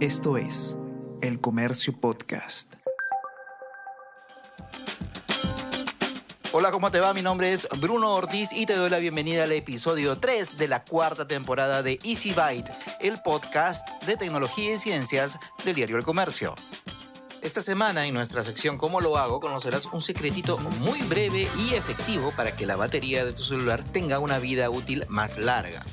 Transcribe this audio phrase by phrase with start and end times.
[0.00, 0.76] Esto es
[1.22, 2.74] El Comercio Podcast.
[6.52, 7.14] Hola, ¿cómo te va?
[7.14, 10.84] Mi nombre es Bruno Ortiz y te doy la bienvenida al episodio 3 de la
[10.84, 12.70] cuarta temporada de Easy Byte,
[13.00, 16.54] el podcast de tecnología y ciencias del diario El Comercio.
[17.40, 19.40] Esta semana en nuestra sección ¿Cómo lo hago?
[19.40, 24.18] conocerás un secretito muy breve y efectivo para que la batería de tu celular tenga
[24.18, 25.86] una vida útil más larga.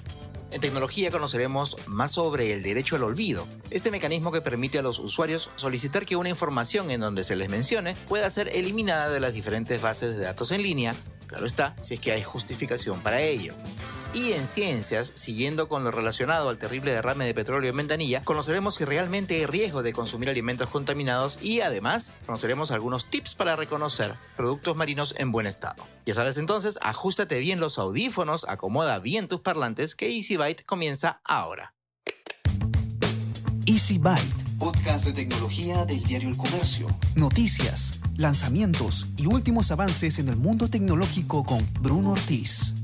[0.54, 5.00] En tecnología conoceremos más sobre el derecho al olvido, este mecanismo que permite a los
[5.00, 9.34] usuarios solicitar que una información en donde se les mencione pueda ser eliminada de las
[9.34, 10.96] diferentes bases de datos en línea,
[11.26, 13.56] claro está, si es que hay justificación para ello.
[14.14, 18.76] Y en ciencias, siguiendo con lo relacionado al terrible derrame de petróleo en Ventanilla, conoceremos
[18.76, 24.14] si realmente hay riesgo de consumir alimentos contaminados y además conoceremos algunos tips para reconocer
[24.38, 25.84] productos marinos en buen estado.
[26.06, 31.20] Ya sabes entonces, ajustate bien los audífonos, acomoda bien tus parlantes, que Easy Byte comienza
[31.24, 31.74] ahora.
[33.66, 34.44] Easy Byte.
[34.60, 36.88] Podcast de tecnología del diario El Comercio.
[37.16, 42.76] Noticias, lanzamientos y últimos avances en el mundo tecnológico con Bruno Ortiz.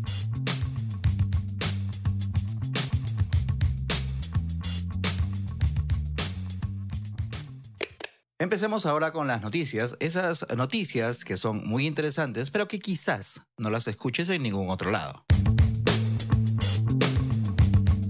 [8.41, 13.69] Empecemos ahora con las noticias, esas noticias que son muy interesantes, pero que quizás no
[13.69, 15.25] las escuches en ningún otro lado.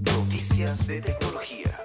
[0.04, 1.84] Noticias de tecnología.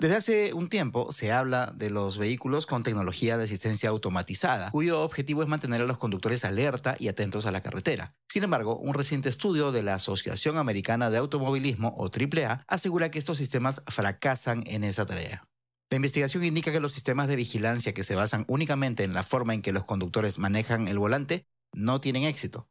[0.00, 5.02] Desde hace un tiempo se habla de los vehículos con tecnología de asistencia automatizada, cuyo
[5.02, 8.16] objetivo es mantener a los conductores alerta y atentos a la carretera.
[8.28, 13.20] Sin embargo, un reciente estudio de la Asociación Americana de Automovilismo, o AAA, asegura que
[13.20, 15.49] estos sistemas fracasan en esa tarea.
[15.90, 19.54] La investigación indica que los sistemas de vigilancia que se basan únicamente en la forma
[19.54, 22.68] en que los conductores manejan el volante no tienen éxito.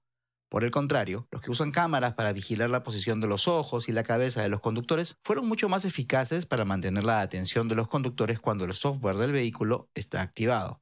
[0.49, 3.91] Por el contrario, los que usan cámaras para vigilar la posición de los ojos y
[3.91, 7.89] la cabeza de los conductores fueron mucho más eficaces para mantener la atención de los
[7.89, 10.81] conductores cuando el software del vehículo está activado.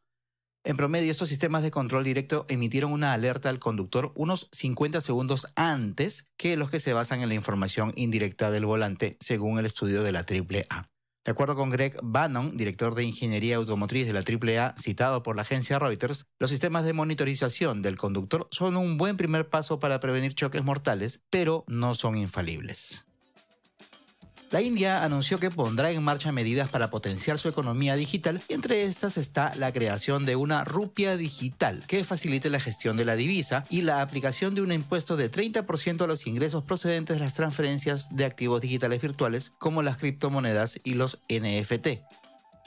[0.63, 5.47] En promedio, estos sistemas de control directo emitieron una alerta al conductor unos 50 segundos
[5.55, 10.03] antes que los que se basan en la información indirecta del volante, según el estudio
[10.03, 10.91] de la AAA.
[11.27, 15.41] De acuerdo con Greg Bannon, director de Ingeniería Automotriz de la AAA, citado por la
[15.41, 20.35] agencia Reuters, los sistemas de monitorización del conductor son un buen primer paso para prevenir
[20.35, 23.06] choques mortales, pero no son infalibles.
[24.49, 28.83] La India anunció que pondrá en marcha medidas para potenciar su economía digital y entre
[28.83, 33.65] estas está la creación de una rupia digital que facilite la gestión de la divisa
[33.69, 38.15] y la aplicación de un impuesto de 30% a los ingresos procedentes de las transferencias
[38.15, 41.87] de activos digitales virtuales como las criptomonedas y los NFT.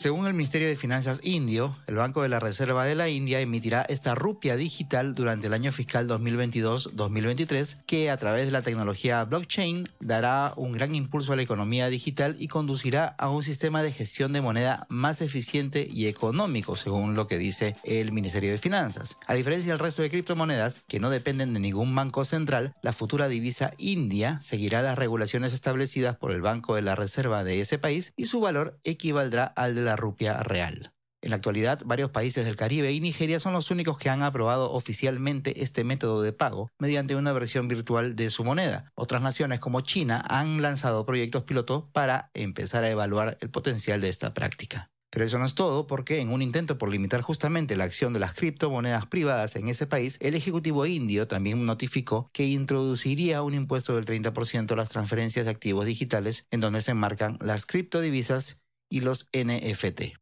[0.01, 3.83] Según el Ministerio de Finanzas indio, el Banco de la Reserva de la India emitirá
[3.83, 9.87] esta rupia digital durante el año fiscal 2022-2023 que a través de la tecnología blockchain
[10.01, 14.33] dará un gran impulso a la economía digital y conducirá a un sistema de gestión
[14.33, 19.19] de moneda más eficiente y económico, según lo que dice el Ministerio de Finanzas.
[19.27, 23.29] A diferencia del resto de criptomonedas, que no dependen de ningún banco central, la futura
[23.29, 28.15] divisa india seguirá las regulaciones establecidas por el Banco de la Reserva de ese país
[28.17, 30.93] y su valor equivaldrá al de la rupia real.
[31.23, 34.73] En la actualidad, varios países del Caribe y Nigeria son los únicos que han aprobado
[34.73, 38.91] oficialmente este método de pago mediante una versión virtual de su moneda.
[38.95, 44.09] Otras naciones como China han lanzado proyectos piloto para empezar a evaluar el potencial de
[44.09, 44.91] esta práctica.
[45.11, 48.21] Pero eso no es todo, porque en un intento por limitar justamente la acción de
[48.21, 53.97] las criptomonedas privadas en ese país, el Ejecutivo indio también notificó que introduciría un impuesto
[53.97, 58.60] del 30% a las transferencias de activos digitales en donde se enmarcan las criptodivisas
[58.91, 60.21] y los NFT.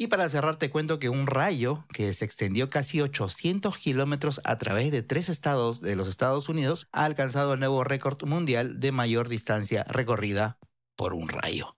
[0.00, 4.56] Y para cerrar te cuento que un rayo que se extendió casi 800 kilómetros a
[4.56, 8.92] través de tres estados de los Estados Unidos ha alcanzado el nuevo récord mundial de
[8.92, 10.58] mayor distancia recorrida
[10.96, 11.76] por un rayo.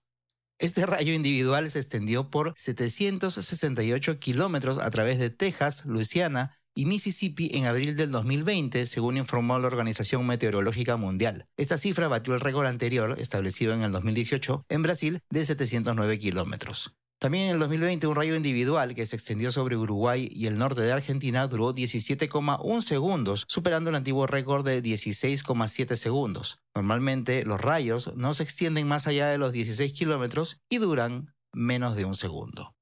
[0.59, 7.51] Este rayo individual se extendió por 768 kilómetros a través de Texas, Luisiana y Mississippi
[7.53, 11.47] en abril del 2020, según informó la Organización Meteorológica Mundial.
[11.57, 16.95] Esta cifra batió el récord anterior, establecido en el 2018, en Brasil, de 709 kilómetros.
[17.21, 20.81] También en el 2020 un rayo individual que se extendió sobre Uruguay y el norte
[20.81, 26.57] de Argentina duró 17,1 segundos, superando el antiguo récord de 16,7 segundos.
[26.73, 31.95] Normalmente los rayos no se extienden más allá de los 16 kilómetros y duran menos
[31.95, 32.73] de un segundo.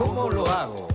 [0.00, 0.88] ¿Cómo lo hago?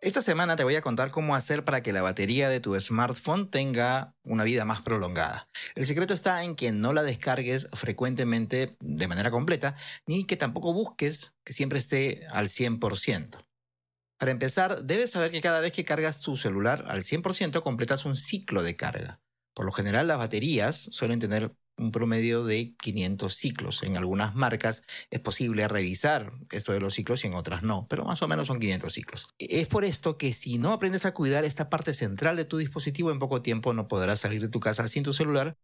[0.00, 3.50] Esta semana te voy a contar cómo hacer para que la batería de tu smartphone
[3.50, 5.50] tenga una vida más prolongada.
[5.74, 9.76] El secreto está en que no la descargues frecuentemente de manera completa,
[10.06, 13.38] ni que tampoco busques que siempre esté al 100%.
[14.18, 18.16] Para empezar, debes saber que cada vez que cargas tu celular al 100% completas un
[18.16, 19.20] ciclo de carga.
[19.52, 23.82] Por lo general, las baterías suelen tener un promedio de 500 ciclos.
[23.82, 28.04] En algunas marcas es posible revisar esto de los ciclos y en otras no, pero
[28.04, 29.28] más o menos son 500 ciclos.
[29.38, 33.10] Es por esto que si no aprendes a cuidar esta parte central de tu dispositivo,
[33.10, 35.56] en poco tiempo no podrás salir de tu casa sin tu celular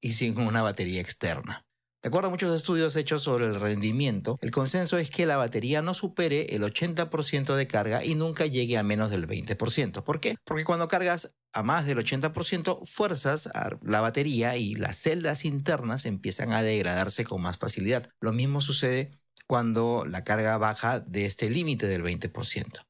[0.00, 1.64] y sin una batería externa.
[2.04, 5.80] De acuerdo a muchos estudios hechos sobre el rendimiento, el consenso es que la batería
[5.80, 10.04] no supere el 80% de carga y nunca llegue a menos del 20%.
[10.04, 10.36] ¿Por qué?
[10.44, 16.04] Porque cuando cargas a más del 80%, fuerzas a la batería y las celdas internas
[16.04, 18.10] empiezan a degradarse con más facilidad.
[18.20, 22.84] Lo mismo sucede cuando la carga baja de este límite del 20%.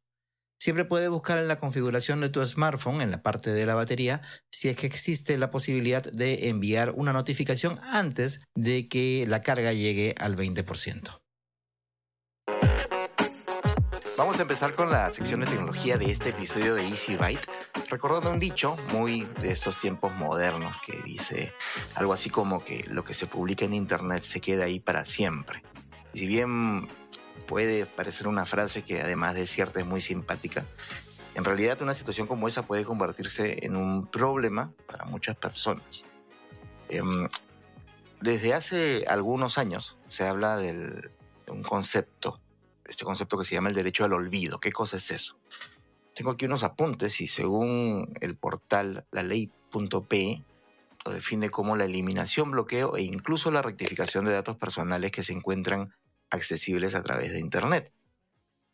[0.64, 4.22] Siempre puedes buscar en la configuración de tu smartphone, en la parte de la batería,
[4.50, 9.74] si es que existe la posibilidad de enviar una notificación antes de que la carga
[9.74, 11.20] llegue al 20%.
[14.16, 17.46] Vamos a empezar con la sección de tecnología de este episodio de Easy Byte,
[17.90, 21.52] recordando un dicho muy de estos tiempos modernos que dice
[21.94, 25.62] algo así como que lo que se publica en Internet se queda ahí para siempre.
[26.14, 26.88] Si bien
[27.46, 30.64] puede parecer una frase que además de cierta es muy simpática,
[31.34, 36.04] en realidad una situación como esa puede convertirse en un problema para muchas personas.
[36.88, 37.28] Em,
[38.20, 41.10] desde hace algunos años se habla de
[41.48, 42.40] un concepto,
[42.84, 44.60] este concepto que se llama el derecho al olvido.
[44.60, 45.36] ¿Qué cosa es eso?
[46.14, 50.44] Tengo aquí unos apuntes y según el portal la ley.p
[51.04, 55.32] lo define como la eliminación, bloqueo e incluso la rectificación de datos personales que se
[55.32, 55.92] encuentran
[56.30, 57.92] accesibles a través de Internet.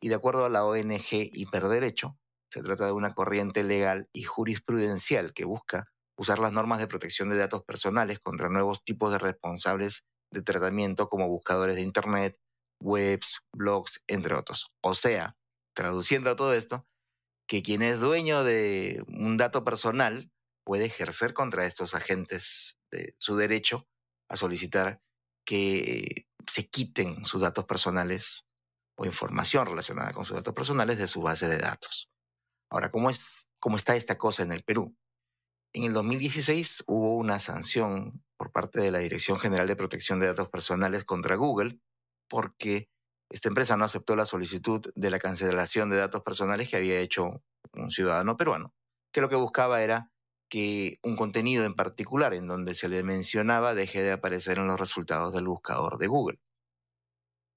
[0.01, 2.17] Y de acuerdo a la ONG Hiperderecho,
[2.51, 5.89] se trata de una corriente legal y jurisprudencial que busca
[6.19, 11.09] usar las normas de protección de datos personales contra nuevos tipos de responsables de tratamiento
[11.09, 12.37] como buscadores de Internet,
[12.81, 14.71] webs, blogs, entre otros.
[14.83, 15.37] O sea,
[15.75, 16.87] traduciendo a todo esto,
[17.47, 20.31] que quien es dueño de un dato personal
[20.65, 23.87] puede ejercer contra estos agentes de su derecho
[24.29, 25.01] a solicitar
[25.51, 28.47] que se quiten sus datos personales
[28.97, 32.09] o información relacionada con sus datos personales de su base de datos.
[32.71, 34.97] Ahora, ¿cómo, es, cómo está esta cosa en el Perú?
[35.75, 40.29] En el 2016 hubo una sanción por parte de la Dirección General de Protección de
[40.29, 41.81] Datos Personales contra Google
[42.29, 42.89] porque
[43.29, 47.43] esta empresa no aceptó la solicitud de la cancelación de datos personales que había hecho
[47.73, 48.73] un ciudadano peruano,
[49.13, 50.13] que lo que buscaba era
[50.51, 54.79] que un contenido en particular en donde se le mencionaba deje de aparecer en los
[54.79, 56.41] resultados del buscador de Google.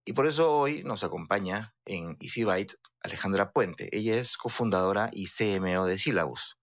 [0.05, 3.89] Y por eso hoy nos acompaña en EasyByte Alejandra Puente.
[3.91, 6.57] Ella es cofundadora y CMO de Syllabus.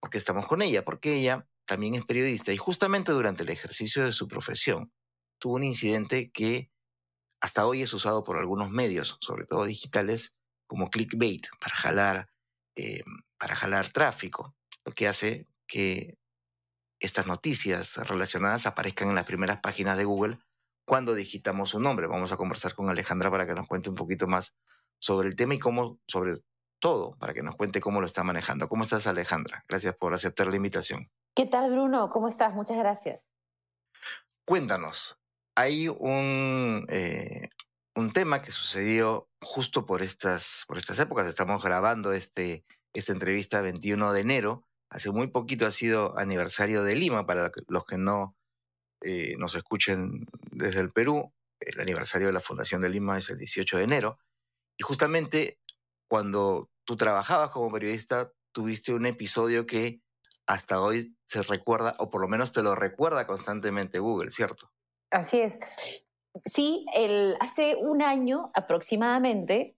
[0.00, 0.84] ¿Por qué estamos con ella?
[0.84, 4.92] Porque ella también es periodista y justamente durante el ejercicio de su profesión
[5.38, 6.70] tuvo un incidente que
[7.40, 10.34] hasta hoy es usado por algunos medios, sobre todo digitales,
[10.66, 12.28] como clickbait, para jalar,
[12.76, 13.02] eh,
[13.38, 14.54] para jalar tráfico,
[14.84, 16.18] lo que hace que
[17.00, 20.38] estas noticias relacionadas aparezcan en las primeras páginas de Google
[20.84, 22.08] cuando digitamos su nombre.
[22.08, 24.54] Vamos a conversar con Alejandra para que nos cuente un poquito más
[24.98, 26.34] sobre el tema y cómo, sobre
[26.80, 28.68] todo, para que nos cuente cómo lo está manejando.
[28.68, 29.64] ¿Cómo estás, Alejandra?
[29.68, 31.08] Gracias por aceptar la invitación.
[31.34, 32.10] ¿Qué tal, Bruno?
[32.10, 32.52] ¿Cómo estás?
[32.52, 33.26] Muchas gracias.
[34.44, 35.20] Cuéntanos,
[35.54, 37.48] hay un, eh,
[37.94, 41.28] un tema que sucedió justo por estas, por estas épocas.
[41.28, 46.96] Estamos grabando este, esta entrevista 21 de enero Hace muy poquito ha sido aniversario de
[46.96, 48.36] Lima, para los que no
[49.02, 51.32] eh, nos escuchen desde el Perú.
[51.60, 54.18] El aniversario de la Fundación de Lima es el 18 de enero.
[54.76, 55.60] Y justamente
[56.08, 60.02] cuando tú trabajabas como periodista, tuviste un episodio que
[60.46, 64.72] hasta hoy se recuerda, o por lo menos te lo recuerda constantemente Google, ¿cierto?
[65.12, 65.58] Así es.
[66.46, 66.84] Sí,
[67.40, 69.76] hace un año aproximadamente,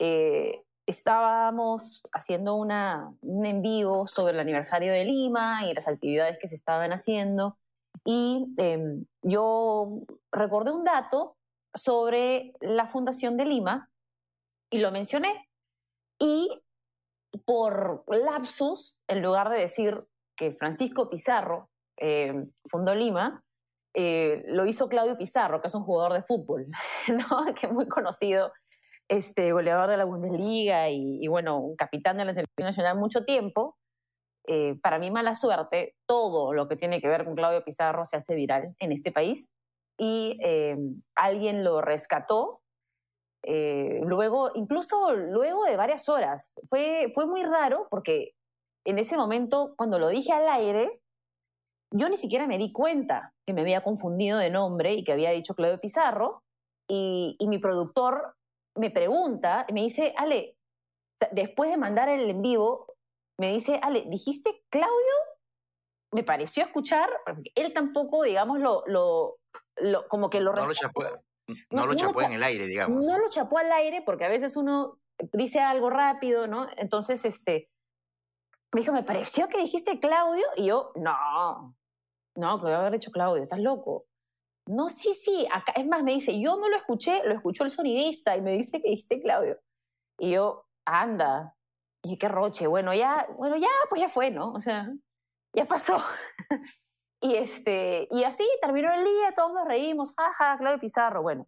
[0.00, 6.38] eh, estábamos haciendo una, un en vivo sobre el aniversario de Lima y las actividades
[6.38, 7.58] que se estaban haciendo.
[8.04, 11.36] Y em, yo recordé un dato
[11.74, 13.90] sobre la Fundación de Lima
[14.70, 15.48] y lo mencioné.
[16.18, 16.62] Y
[17.44, 20.04] por lapsus, en lugar de decir
[20.36, 23.42] que Francisco Pizarro em, fundó Lima,
[23.94, 26.66] eh, lo hizo Claudio Pizarro, que es un jugador de fútbol,
[27.08, 27.54] ¿no?
[27.54, 28.52] que es muy conocido
[29.08, 33.76] este, goleador de la Bundesliga y, bueno, un capitán de la selección nacional mucho tiempo,
[34.46, 38.16] eh, para mí mala suerte, todo lo que tiene que ver con Claudio Pizarro se
[38.16, 39.50] hace viral en este país
[39.98, 40.76] y eh,
[41.14, 42.60] alguien lo rescató.
[43.46, 48.32] Eh, luego, incluso luego de varias horas, fue, fue muy raro porque
[48.86, 51.00] en ese momento, cuando lo dije al aire,
[51.90, 55.30] yo ni siquiera me di cuenta que me había confundido de nombre y que había
[55.30, 56.42] dicho Claudio Pizarro.
[56.86, 58.34] Y, y mi productor
[58.76, 60.56] me pregunta, me dice, Ale,
[61.32, 62.94] después de mandar el en vivo,
[63.38, 65.14] me dice, Ale, ¿dijiste Claudio
[66.14, 69.38] me pareció escuchar, porque él tampoco, digamos, lo, lo,
[69.76, 70.52] lo como que lo...
[70.52, 71.02] No lo chapó,
[71.70, 73.04] no, lo chapó en el aire, digamos.
[73.04, 75.00] No lo chapó al aire porque a veces uno
[75.32, 76.68] dice algo rápido, ¿no?
[76.76, 77.68] Entonces, este,
[78.72, 81.74] me dijo, me pareció que dijiste Claudio, y yo, no,
[82.36, 84.06] no, que voy a haber dicho Claudio, estás loco.
[84.66, 87.70] No, sí, sí, acá, es más, me dice, yo no lo escuché, lo escuchó el
[87.70, 89.58] sonidista y me dice que dijiste Claudio.
[90.18, 91.54] Y yo, anda,
[92.02, 94.52] y qué roche, bueno, ya, bueno, ya, pues ya fue, ¿no?
[94.52, 94.90] O sea,
[95.54, 96.02] ya pasó.
[97.20, 101.46] y, este, y así terminó el día, todos nos reímos, jaja, Claudio Pizarro, bueno.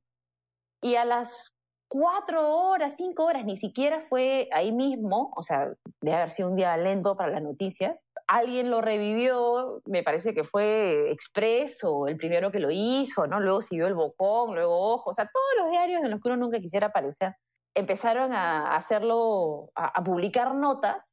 [0.82, 1.55] Y a las
[1.88, 6.56] cuatro horas, cinco horas, ni siquiera fue ahí mismo, o sea, debe haber sido un
[6.56, 8.04] día lento para las noticias.
[8.26, 13.40] Alguien lo revivió, me parece que fue Expreso, el primero que lo hizo, ¿no?
[13.40, 16.36] Luego siguió el Bocón, luego Ojo, o sea, todos los diarios en los que uno
[16.36, 17.34] nunca quisiera aparecer
[17.76, 21.12] empezaron a hacerlo, a, publicar notas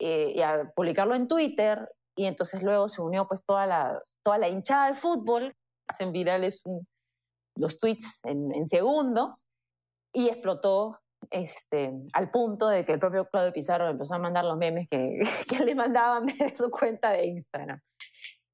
[0.00, 4.38] eh, y a publicarlo en Twitter y entonces luego se unió pues toda la, toda
[4.38, 5.54] la hinchada de fútbol,
[5.86, 6.62] hacen virales
[7.56, 9.44] los tweets en, segundos
[10.18, 10.98] y explotó
[11.30, 15.06] este, al punto de que el propio Claudio Pizarro empezó a mandar los memes que,
[15.48, 17.80] que le mandaban de su cuenta de Instagram.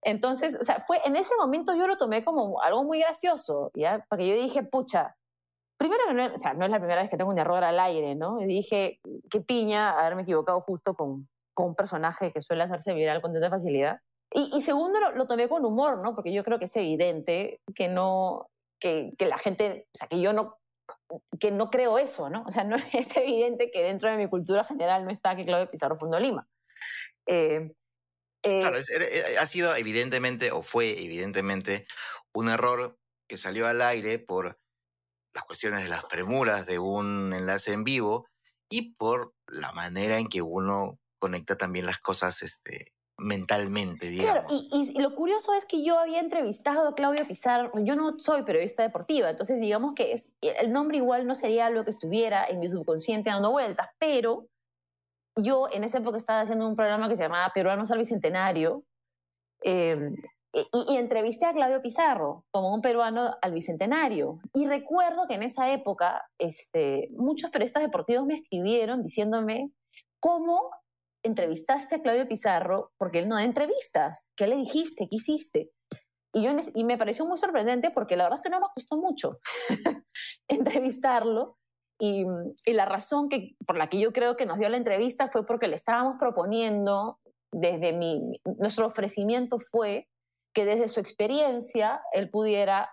[0.03, 4.05] Entonces, o sea, fue, en ese momento yo lo tomé como algo muy gracioso, ¿ya?
[4.11, 5.17] Porque yo dije, pucha,
[5.79, 7.81] primero que no, o sea, no es la primera vez que tengo un error al
[7.81, 8.43] aire, ¿no?
[8.43, 13.23] Y dije, qué piña haberme equivocado justo con, con un personaje que suele hacerse viral
[13.23, 14.01] con tanta facilidad.
[14.31, 16.15] Y, segundo, lo, tomé con humor, ¿no?
[16.15, 18.49] Porque yo creo que es evidente que no,
[18.81, 20.57] que, que, la gente, o sea, que yo no,
[21.41, 22.45] que no creo eso, ¿no?
[22.47, 25.71] O sea, no es evidente que dentro de mi cultura general no está que Claudio
[25.71, 26.47] Pizarro fundó Lima.
[27.27, 27.73] Eh,
[28.43, 31.87] eh, claro, eh, ha sido evidentemente, o fue evidentemente,
[32.35, 34.59] un error que salió al aire por
[35.35, 38.29] las cuestiones de las premuras de un enlace en vivo
[38.69, 44.45] y por la manera en que uno conecta también las cosas este, mentalmente, digamos.
[44.45, 48.43] Claro, y, lo curioso es que yo había entrevistado a Claudio Pizarro, yo no soy
[48.43, 52.61] periodista deportiva, entonces digamos que es, el nombre igual no sería algo que estuviera en
[52.61, 54.47] mi subconsciente dando vueltas, pero
[55.37, 58.85] yo en esa época estaba haciendo un programa que se llamaba Peruanos al Bicentenario,
[59.63, 60.15] em,
[60.53, 64.39] y, y, entrevisté a Claudio Pizarro como un peruano al Bicentenario.
[64.53, 69.73] Y recuerdo que en esa época este, muchos periodistas deportivos me escribieron diciéndome
[70.21, 70.71] cómo
[71.25, 74.27] entrevistaste a Claudio Pizarro porque él no da entrevistas.
[74.37, 75.09] ¿Qué le dijiste?
[75.11, 75.71] ¿Qué hiciste?
[76.33, 78.97] Y, yo, y me pareció muy sorprendente porque la verdad es que no nos costó
[78.97, 79.31] mucho
[80.49, 81.57] entrevistarlo.
[81.99, 82.25] Y,
[82.67, 85.69] la razón que, por la que yo creo que nos dio la entrevista fue porque
[85.69, 87.19] le estábamos proponiendo,
[87.53, 90.09] desde mi, nuestro ofrecimiento fue
[90.55, 92.91] que desde su experiencia él pudiera,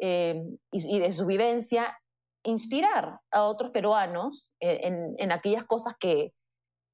[0.00, 1.98] eh, y, de su vivencia,
[2.44, 4.80] inspirar a otros peruanos eh,
[5.18, 6.32] en aquellas cosas que,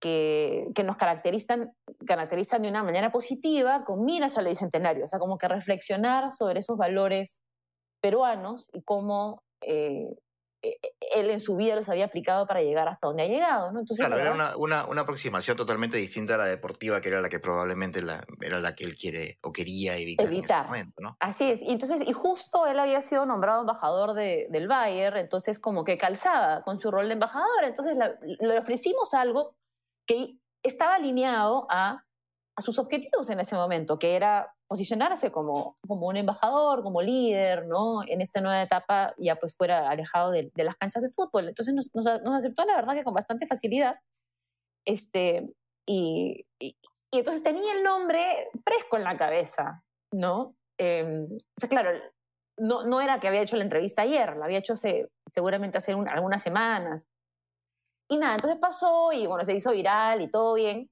[0.02, 1.72] que, nos caracterizan,
[2.04, 6.58] caracterizan de una manera positiva con miras al bicentenario, o sea, como que reflexionar sobre
[6.58, 7.42] esos valores
[8.00, 10.08] peruanos y cómo eh,
[10.60, 13.70] e, e, él en su vida los había aplicado para llegar hasta donde ha llegado.
[13.70, 13.78] ¿no?
[13.80, 17.28] Entonces, claro, era una, una, una, aproximación totalmente distinta a la deportiva, que era la
[17.28, 20.58] que probablemente la, era la que él quiere o quería evitar, evitar.
[20.58, 21.00] en ese momento.
[21.00, 21.16] ¿no?
[21.20, 21.62] Así es.
[21.62, 25.96] Y, entonces, y justo él había sido nombrado embajador de, del Bayern, entonces como que
[25.96, 27.62] calzaba con su rol de embajador.
[27.62, 27.96] Entonces
[28.40, 29.54] le ofrecimos algo
[30.06, 32.04] que estaba alineado a,
[32.56, 37.66] a, sus objetivos en ese momento, que era posicionarse como, como un embajador, como líder,
[37.66, 38.02] ¿no?
[38.06, 41.48] En esta nueva etapa ya pues fuera alejado de, de las canchas de fútbol.
[41.48, 43.96] Entonces nos, nos, nos, aceptó la verdad que con bastante facilidad.
[44.86, 45.52] Este,
[45.86, 46.76] y, y,
[47.12, 49.82] y, entonces tenía el nombre fresco en la cabeza,
[50.12, 50.54] ¿no?
[50.78, 51.90] Eh, o sea, claro,
[52.58, 54.74] no, no era que había hecho la entrevista ayer, la había hecho
[55.26, 57.06] seguramente hace un, algunas semanas.
[58.12, 60.90] Y nada, entonces pasó y bueno, se hizo viral y todo bien.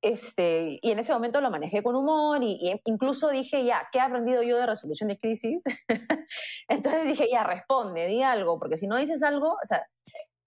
[0.00, 3.98] Este, y en ese momento lo manejé con humor y, y incluso dije, ya, ¿qué
[3.98, 5.62] he aprendido yo de resolución de crisis?
[6.68, 9.86] entonces dije, ya, responde, di algo, porque si no dices algo, o sea,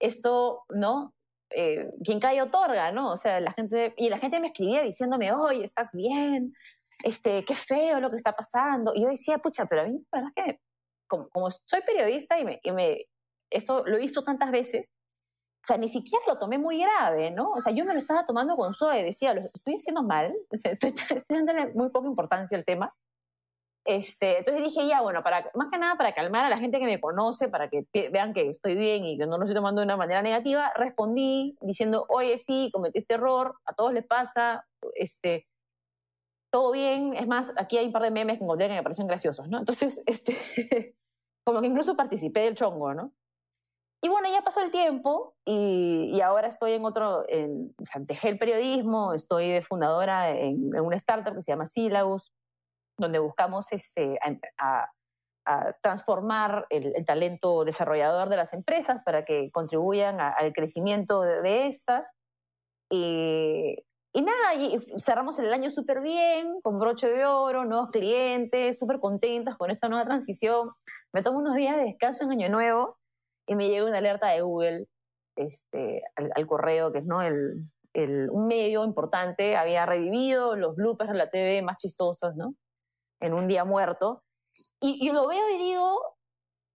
[0.00, 1.14] esto, ¿no?
[1.50, 3.12] Eh, quien cae otorga, ¿no?
[3.12, 6.54] O sea, la gente, y la gente me escribía diciéndome, oye, ¿estás bien?
[7.04, 8.92] Este, qué feo lo que está pasando.
[8.96, 10.60] Y yo decía, pucha, pero a mí, la verdad es que,
[11.06, 13.06] como, como soy periodista y me, y me,
[13.50, 14.90] esto lo he visto tantas veces,
[15.64, 17.52] o sea, ni siquiera lo tomé muy grave, ¿no?
[17.52, 20.56] O sea, yo me lo estaba tomando con suave, decía, lo estoy haciendo mal, o
[20.58, 22.94] sea, estoy, estoy dándole muy poca importancia al tema.
[23.86, 26.84] Este, entonces dije, ya, bueno, para, más que nada para calmar a la gente que
[26.84, 29.86] me conoce, para que vean que estoy bien y que no lo estoy tomando de
[29.86, 34.66] una manera negativa, respondí diciendo, oye, sí, cometí este error, a todos les pasa,
[34.96, 35.46] este,
[36.50, 37.14] todo bien.
[37.14, 39.58] Es más, aquí hay un par de memes que encontré que me parecen graciosos, ¿no?
[39.58, 40.36] Entonces, este,
[41.44, 43.12] como que incluso participé del chongo, ¿no?
[44.04, 48.02] Y bueno, ya pasó el tiempo y, y ahora estoy en otro, en, o sea,
[48.04, 52.30] dejé el periodismo, estoy de fundadora en, en una startup que se llama Syllabus,
[52.98, 54.90] donde buscamos este, a, a,
[55.46, 61.22] a transformar el, el, talento desarrollador de las empresas para que contribuyan a, al crecimiento
[61.22, 62.12] de, de estas.
[62.90, 68.78] Y, y nada, y cerramos el año súper bien, con broche de oro, nuevos clientes,
[68.78, 70.72] súper contentos con esta nueva transición.
[71.14, 72.98] Me tomo unos días de descanso en Año Nuevo
[73.46, 74.86] y me llega una alerta de Google
[75.36, 77.22] este, al, al correo, que es ¿no?
[77.22, 82.54] el, el, un medio importante, había revivido los bloopers de la TV más chistosos, ¿no?
[83.20, 84.22] En un día muerto.
[84.80, 86.16] Y, y lo veo y digo,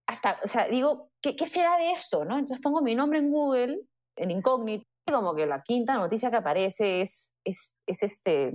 [0.06, 2.34] hasta, o sea, digo, ¿qué, ¿qué será de esto, no?
[2.34, 3.80] Entonces pongo mi nombre en Google,
[4.16, 8.52] en incógnito, como que la quinta noticia que aparece es, es, es este,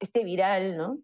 [0.00, 0.98] este viral, ¿no?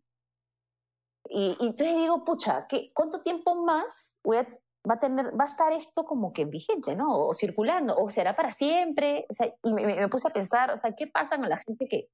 [1.29, 4.49] Y, y, entonces digo, pucha, ¿qué, ¿cuánto tiempo más voy a
[4.89, 7.27] va a, tener, va a estar esto como que vigente, ¿no?
[7.27, 9.27] O circulando, o será para siempre.
[9.29, 11.89] O sea, y me, me, puse a pensar, o sea, ¿qué pasa con la gente
[11.89, 12.09] que,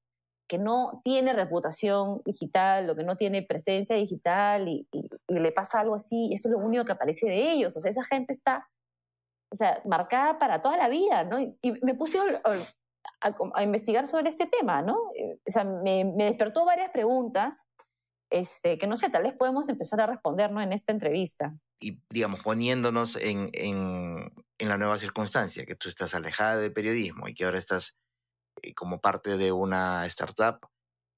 [0.49, 5.53] que no tiene reputación digital o que no tiene presencia digital y, y, y, le
[5.53, 7.77] pasa algo así y esto es lo único que aparece de ellos?
[7.77, 8.69] O sea, esa gente está,
[9.51, 11.41] o sea, marcada para toda la vida, ¿no?
[11.41, 12.41] Y, y me puse a,
[13.21, 14.97] a, a, investigar sobre este tema, ¿no?
[14.97, 17.67] O sea, me, me despertó varias preguntas
[18.33, 21.55] este, que no sé, tal vez podemos empezar a respondernos en esta entrevista.
[21.81, 27.35] Y, digamos, poniéndonos en, en, la nueva circunstancia, que tú estás alejada del periodismo y
[27.35, 27.99] que ahora estás
[28.63, 30.67] eh, como parte de una startup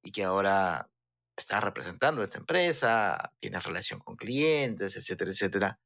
[0.02, 0.90] y que ahora
[1.36, 5.80] estás representando esta empresa, tienes relación con clientes, etcétera, etcétera,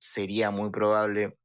[0.00, 1.36] sería muy probable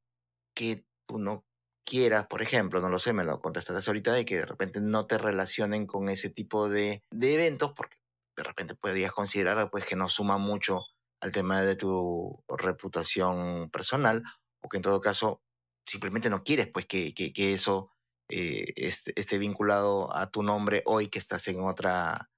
[0.55, 1.43] que tú no
[1.85, 5.07] quieras, por ejemplo, no lo sé, me lo contestaste ahorita, de que de repente no
[5.07, 8.00] te relacionen con ese tipo de, de eventos, porque
[8.35, 10.85] de repente podrías considerar pues que no suma mucho
[11.19, 14.23] al tema de tu reputación personal
[14.61, 15.41] o que en todo caso
[15.85, 17.91] simplemente no quieres pues que, que, eso
[18.29, 22.31] eh, esté, esté, vinculado a tu nombre hoy que estás en otra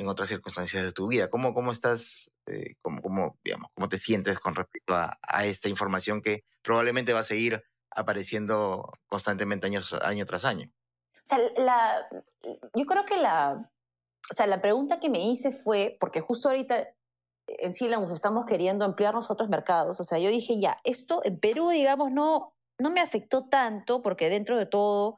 [0.00, 1.28] en otras circunstancias de tu vida.
[1.28, 6.22] ¿Cómo, cómo estás, eh, cómo, cómo, digamos, cómo te sientes con respecto a, esta información
[6.22, 10.70] que probablemente va a seguir apareciendo constantemente año, tras año?
[11.16, 11.38] O sea,
[12.74, 13.70] yo creo que la,
[14.30, 16.88] o sea, la pregunta que me hice fue, porque justo ahorita
[17.46, 21.70] en Silamos estamos queriendo ampliar nosotros mercados, o sea, yo dije, ya, esto en Perú,
[21.70, 25.16] digamos, no, no me afectó tanto, porque dentro de todo,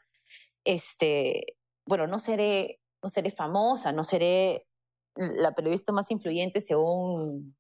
[0.65, 4.67] este, bueno, no seré, no seré famosa, no seré
[5.15, 7.55] la periodista más influyente según,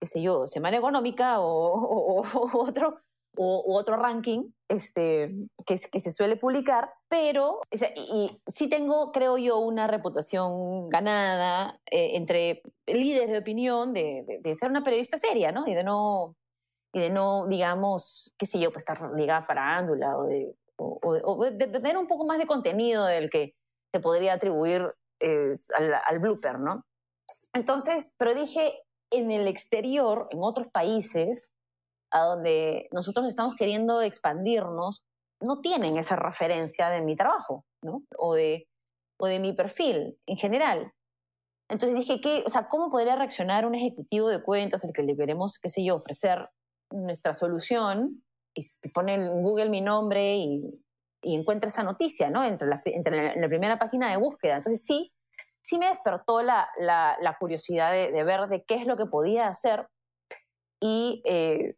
[0.00, 2.22] qué sé yo, Semana Económica o
[2.54, 3.00] otro,
[3.36, 5.34] o, u otro ranking este,
[5.66, 9.86] que, que, se suele publicar, pero o sea, y, y, sí tengo, creo yo, una
[9.86, 15.64] reputación ganada eh, entre líderes de opinión de, de, de, ser una periodista seria, ¿no?
[15.66, 16.34] Y de no,
[16.92, 20.98] y de no digamos, qué sé yo, pues estar ligada a farándula o de, o,
[21.02, 23.54] o de, tener un poco más de contenido del que
[23.92, 26.84] se podría atribuir eh, al, al blooper, ¿no?
[27.52, 31.53] Entonces, pero dije, en el exterior, en otros países,
[32.10, 35.02] a donde nosotros estamos queriendo expandirnos,
[35.40, 38.02] no tienen esa referencia de mi trabajo, ¿no?
[38.16, 38.66] O de,
[39.18, 40.92] o de mi perfil en general.
[41.68, 45.16] Entonces dije, ¿qué, o sea, ¿cómo podría reaccionar un ejecutivo de cuentas al que le
[45.16, 46.48] queremos, qué sé yo, ofrecer
[46.90, 48.22] nuestra solución?
[48.54, 50.62] Y pone en Google mi nombre y,
[51.22, 52.44] y encuentra esa noticia, ¿no?
[52.44, 54.56] Entre la, entre la, en la primera página de búsqueda.
[54.56, 55.12] Entonces sí,
[55.62, 59.48] sí me despertó la, la curiosidad de, de, ver de qué es lo que podía
[59.48, 59.88] hacer.
[60.80, 61.76] Y eh,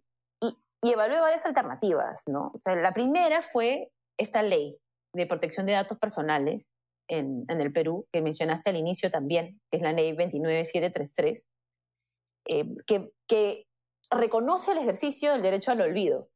[0.82, 2.52] y evalué varias alternativas, ¿no?
[2.54, 4.78] O sea, la primera fue esta ley
[5.14, 6.68] de protección de datos personales
[7.08, 11.46] en, en, el Perú, que mencionaste al inicio también, que es la ley 29733,
[12.48, 13.66] eh, que, que,
[14.08, 16.28] reconoce el ejercicio del derecho al olvido.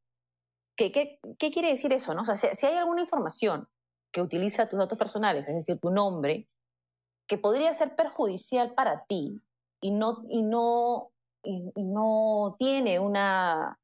[0.77, 2.13] ¿Qué, qué, qué quiere decir eso?
[2.13, 2.23] No?
[2.23, 3.69] O sea, si, si, hay alguna información
[4.11, 6.49] que utiliza tus datos personales, es decir, tu nombre,
[7.29, 9.39] que podría ser perjudicial para ti
[9.81, 11.11] y no, y no,
[11.43, 13.79] y, y no tiene una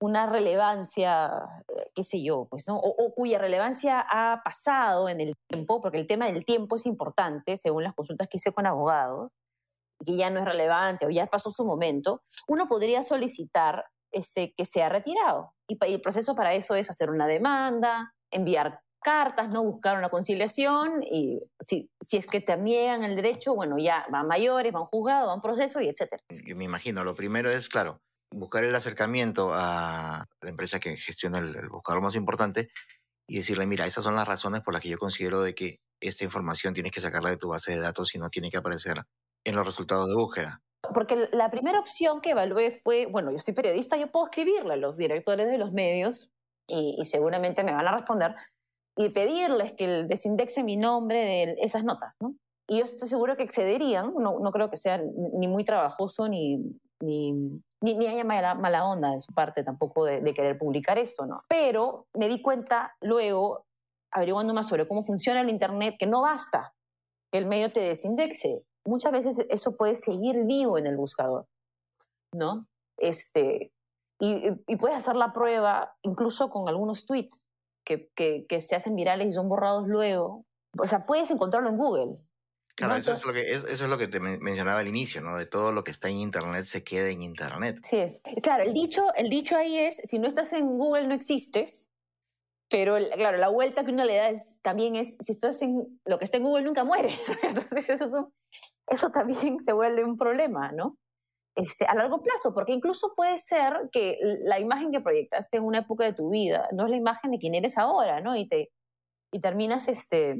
[0.00, 1.30] una relevancia,
[1.68, 2.64] eh, qué sé yo, pues.
[2.68, 7.56] O, cuya relevancia ha pasado en el tiempo, porque el tema del tiempo es importante,
[7.56, 9.32] según las consultas que hice con abogados,
[10.04, 14.64] que ya no es relevante o ya pasó su momento, uno podría solicitar este, que
[14.64, 15.52] sea retirado.
[15.68, 20.08] Y, y el proceso para eso es hacer una demanda, enviar cartas, no buscar una
[20.08, 24.84] conciliación y si, si es que te niegan el derecho, bueno, ya van mayores, van
[24.84, 26.22] juzgados, van proceso y etcétera.
[26.46, 28.00] Yo me imagino, lo primero es, claro,
[28.32, 32.70] buscar el acercamiento a la empresa que gestiona el, el, buscador más importante
[33.28, 36.24] y decirle, mira, esas son las razones por las que yo considero de que esta
[36.24, 38.96] información tienes que sacarla de tu base de datos y no tiene que aparecer
[39.44, 40.60] en los resultados de búsqueda.
[40.94, 44.76] Porque la primera opción que evalué fue, bueno, yo soy periodista, yo puedo escribirle a
[44.76, 46.30] los directores de los medios
[46.66, 48.34] y, y seguramente me van a responder,
[48.96, 52.34] y pedirles que desindexen mi nombre de esas notas, ¿no?
[52.68, 56.58] Y yo estoy seguro que excederían, no, no creo que sea ni muy trabajoso ni,
[57.00, 57.32] ni,
[57.80, 61.26] ni, ni haya mala, mala, onda de su parte tampoco de, de, querer publicar esto,
[61.26, 61.38] ¿no?
[61.48, 63.64] Pero me di cuenta luego,
[64.12, 66.74] averiguando más sobre cómo funciona el Internet, que no basta
[67.32, 68.62] que el medio te desindexe.
[68.84, 71.46] Muchas veces eso puede seguir vivo en el buscador,
[72.34, 72.66] ¿no?
[72.98, 73.72] Este,
[74.20, 77.48] y, y puedes hacer la prueba incluso con algunos tweets
[77.84, 80.44] que, que, que, se hacen virales y son borrados luego.
[80.78, 82.16] O sea, puedes encontrarlo en Google.
[82.80, 85.36] Claro, eso, es lo que, eso es lo que te mencionaba al inicio, ¿no?
[85.36, 87.80] De todo lo que está en Internet se queda en Internet.
[87.84, 88.22] Sí es.
[88.42, 91.90] Claro, el dicho, el dicho ahí es, si no estás en Google no existes,
[92.70, 96.18] pero claro, la vuelta que uno le da es, también es, si estás en lo
[96.18, 97.10] que está en Google nunca muere.
[97.42, 98.32] Entonces eso,
[98.86, 100.96] eso también se vuelve un problema, ¿no?
[101.56, 105.80] Este, a largo plazo, porque incluso puede ser que la imagen que proyectaste en una
[105.80, 108.36] época de tu vida no es la imagen de quien eres ahora, ¿no?
[108.36, 108.70] Y, te,
[109.32, 110.36] y terminas este,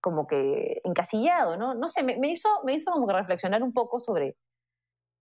[0.00, 1.74] como que encasillado, ¿no?
[1.74, 4.36] No sé, me, me, hizo, me hizo como que reflexionar un poco sobre,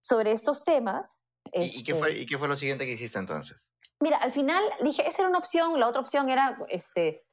[0.02, 1.20] sobre estos temas.
[1.52, 3.70] ¿Y, este, ¿Y, qué fue, ¿Y qué fue lo siguiente que hiciste entonces?
[4.00, 7.24] Mira, al final dije, esa era una opción, la otra opción era, este,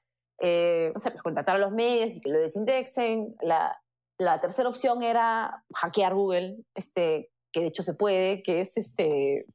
[0.41, 3.81] eh, o sea, contactar a los medios y que lo desindexen, la,
[4.19, 9.47] la tercera opción era hackear Google, este, que de hecho se puede, que es este,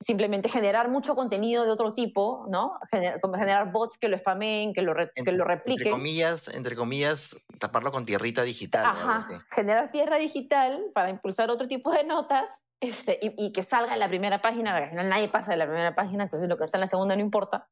[0.00, 2.78] simplemente generar mucho contenido de otro tipo, ¿no?
[2.90, 5.86] Gener como generar bots que lo spameen, que lo, re entre, que lo repliquen.
[5.86, 8.86] Entre comillas, entre comillas, taparlo con tierrita digital.
[8.86, 9.40] Ajá, ¿no?
[9.50, 12.50] generar tierra digital para impulsar otro tipo de notas
[12.80, 15.66] este, y, y, que salga en la primera página, al final nadie pasa de la
[15.66, 17.68] primera página, entonces lo que está en la segunda no importa.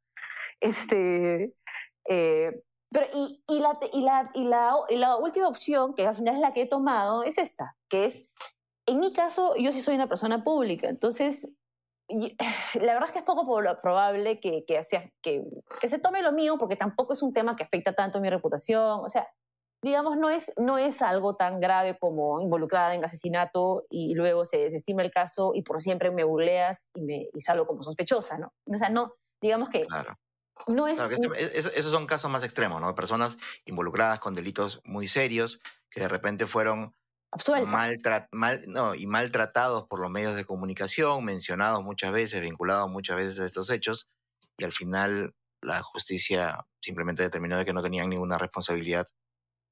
[0.60, 1.54] Este,
[2.08, 6.16] eh, pero y, y, la, y, la, y, la, y la última opción, que al
[6.16, 8.30] final es la que he tomado, es esta, que es
[8.86, 11.48] en mi caso, yo sí soy una persona pública, entonces
[12.74, 13.46] la verdad es que es poco
[13.80, 14.80] probable que, que,
[15.22, 15.42] que,
[15.80, 18.30] que, se tome lo mío porque tampoco es un tema que afecta tanto a mi
[18.30, 19.00] reputación.
[19.02, 19.26] O sea,
[19.82, 24.58] digamos, no es, no es algo tan grave como involucrada en asesinato y luego se
[24.58, 28.52] desestima el caso y por siempre me burleas y, me, y salgo como sospechosa, ¿no?
[28.66, 29.86] O sea, no, digamos que...
[29.86, 30.18] Claro.
[30.68, 32.94] No es, claro, es, esos son casos más extremos, ¿no?
[32.94, 35.58] Personas involucradas con delitos muy serios
[35.90, 36.94] que de repente fueron
[37.66, 43.16] Maltrat, mal, no, y maltratados por los medios de comunicación, mencionados muchas veces, vinculados muchas
[43.16, 44.08] veces a estos hechos,
[44.56, 49.08] y al final la justicia simplemente determinó de que no tenían ninguna responsabilidad,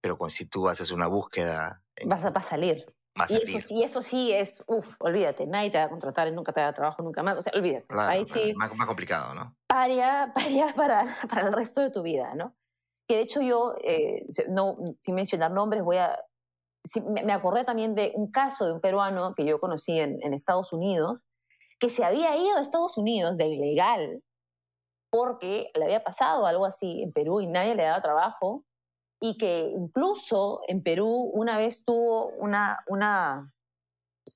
[0.00, 1.82] pero cuando si tú haces una búsqueda...
[2.06, 2.84] Vas a, va a salir.
[3.20, 6.32] Va a y, eso, y eso sí es, uff, olvídate, nadie te va a contratar,
[6.32, 7.86] nunca te va a trabajo, nunca más, o sea, olvídate.
[7.86, 9.54] Claro, Ahí sí, más, más, complicado, ¿no?
[9.68, 12.56] Paria, paria para, para el resto de tu vida, ¿no?
[13.06, 16.18] Que de hecho yo, eh, no, sin mencionar nombres, voy a
[17.24, 21.26] me acordé también de un caso de un peruano que yo conocí en, Estados Unidos,
[21.78, 24.22] que se había ido a Estados Unidos de ilegal
[25.10, 28.64] porque le había pasado algo así en Perú y nadie le daba trabajo,
[29.20, 33.52] y que incluso en Perú una vez tuvo una, una,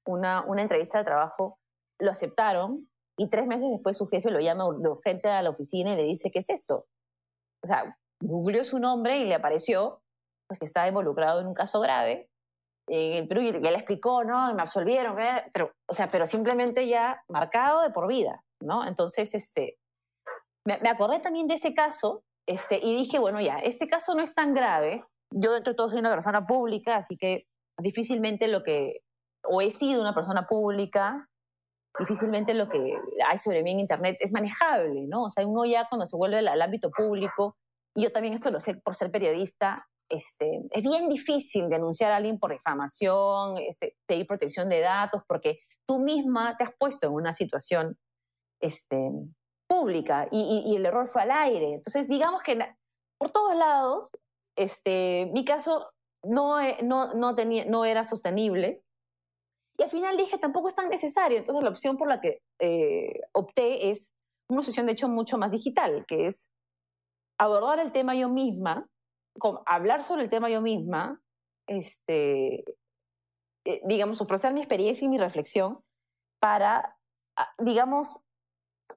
[0.04, 1.58] una, una entrevista de trabajo,
[1.98, 5.94] lo aceptaron, y tres meses después su jefe lo llama de frente a la oficina
[5.94, 6.86] y le dice, ¿qué es esto?
[7.64, 10.02] O sea, googleó su nombre y le apareció
[10.46, 12.28] pues, que estaba involucrado en un caso grave
[12.88, 14.50] en el Perú y le explicó, ¿no?
[14.50, 15.44] Y me absolvieron, ¿eh?
[15.52, 18.86] pero, o sea, pero simplemente ya marcado de por vida, ¿no?
[18.86, 19.78] Entonces, este,
[20.64, 24.22] me, me, acordé también de ese caso este, y dije, bueno, ya, este caso no
[24.22, 25.04] es tan grave.
[25.34, 27.46] Yo, dentro de todo, soy una persona pública, así que
[27.78, 29.00] difícilmente lo que,
[29.44, 31.28] o he sido una persona pública,
[31.98, 32.94] difícilmente lo que
[33.26, 35.24] hay sobre mí en Internet es manejable, ¿no?
[35.24, 37.56] O sea, uno ya cuando se vuelve al, al ámbito público,
[37.96, 42.16] y yo también esto lo sé por ser periodista, este, es bien difícil denunciar a
[42.16, 47.12] alguien por difamación, este, pedir protección de datos, porque tú misma te has puesto en
[47.12, 47.96] una situación
[48.60, 49.10] este,
[49.68, 51.74] pública y, y, y, el error fue al aire.
[51.74, 52.58] Entonces, digamos que
[53.18, 54.10] por todos lados,
[54.56, 55.90] este, mi caso
[56.22, 58.82] no, no, no, tenía, no era sostenible.
[59.78, 61.38] Y al final dije, tampoco es tan necesario.
[61.38, 64.10] Entonces, la opción por la que eh, opté es
[64.48, 66.50] una sesión, de hecho, mucho más digital, que es
[67.38, 68.88] abordar el tema yo misma
[69.66, 71.20] hablar sobre el tema yo misma,
[71.66, 72.64] este,
[73.64, 75.80] eh, digamos, ofrecer mi experiencia y mi reflexión
[76.40, 76.96] para,
[77.36, 78.20] ah, digamos,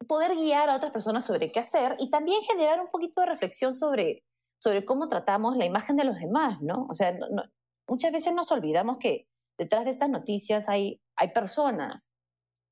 [0.08, 3.74] poder guiar a otras personas sobre qué hacer y también generar un poquito de reflexión
[3.74, 4.24] sobre,
[4.62, 6.86] sobre cómo tratamos la imagen de los demás, ¿no?
[6.90, 7.44] O sea, no, no,
[7.88, 12.08] muchas veces nos olvidamos que detrás de estas noticias hay, hay personas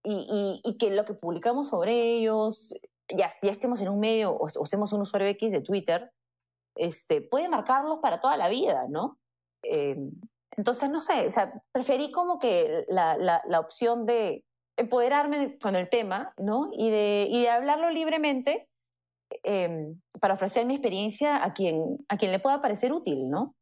[0.04, 2.74] y, y, y, que lo que publicamos sobre ellos,
[3.10, 6.12] ya, estemos en un medio o, o un usuario X de Twitter,
[6.78, 9.18] este, puede marcarlos para toda la vida, ¿no?
[9.64, 9.98] Eh,
[10.58, 14.44] entonces, no sé, o sea, preferí como que la, la, opción de
[14.76, 16.70] empoderarme con el tema, ¿no?
[16.74, 18.68] Y de, y de hablarlo libremente,
[19.44, 23.56] em, para ofrecer mi experiencia a quien, a quien le pueda parecer útil, ¿no?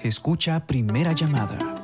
[0.00, 1.82] Escucha Primera Llamada.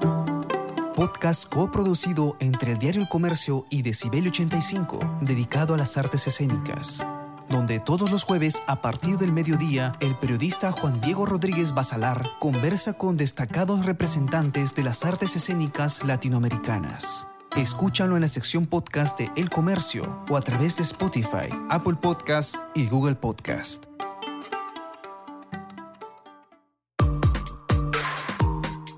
[0.95, 7.05] Podcast coproducido entre el Diario El Comercio y Decibel 85, dedicado a las artes escénicas.
[7.49, 12.95] Donde todos los jueves, a partir del mediodía, el periodista Juan Diego Rodríguez Basalar conversa
[12.95, 17.29] con destacados representantes de las artes escénicas latinoamericanas.
[17.57, 22.57] Escúchalo en la sección podcast de El Comercio o a través de Spotify, Apple Podcast
[22.75, 23.85] y Google Podcast.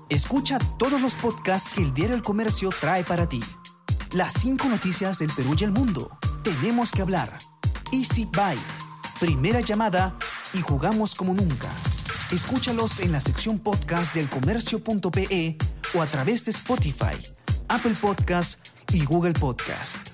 [0.09, 3.41] Escucha todos los podcasts que el Diario El Comercio trae para ti.
[4.11, 6.17] Las cinco noticias del Perú y el mundo.
[6.43, 7.37] Tenemos que hablar.
[7.91, 8.61] Easy Byte.
[9.19, 10.17] Primera llamada
[10.53, 11.69] y jugamos como nunca.
[12.31, 15.57] Escúchalos en la sección podcast del comercio.pe
[15.93, 17.15] o a través de Spotify,
[17.69, 20.05] Apple Podcast y Google Podcast.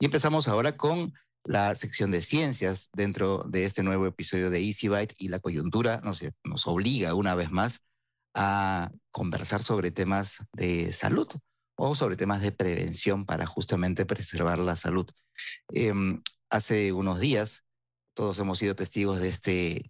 [0.00, 1.12] Y empezamos ahora con
[1.44, 6.00] la sección de ciencias dentro de este nuevo episodio de Easy Byte y la coyuntura
[6.04, 7.80] nos, nos obliga una vez más
[8.34, 11.28] a conversar sobre temas de salud
[11.78, 15.08] o sobre temas de prevención para justamente preservar la salud.
[15.72, 17.64] Em, hace unos días
[18.14, 19.88] todos hemos sido testigos de este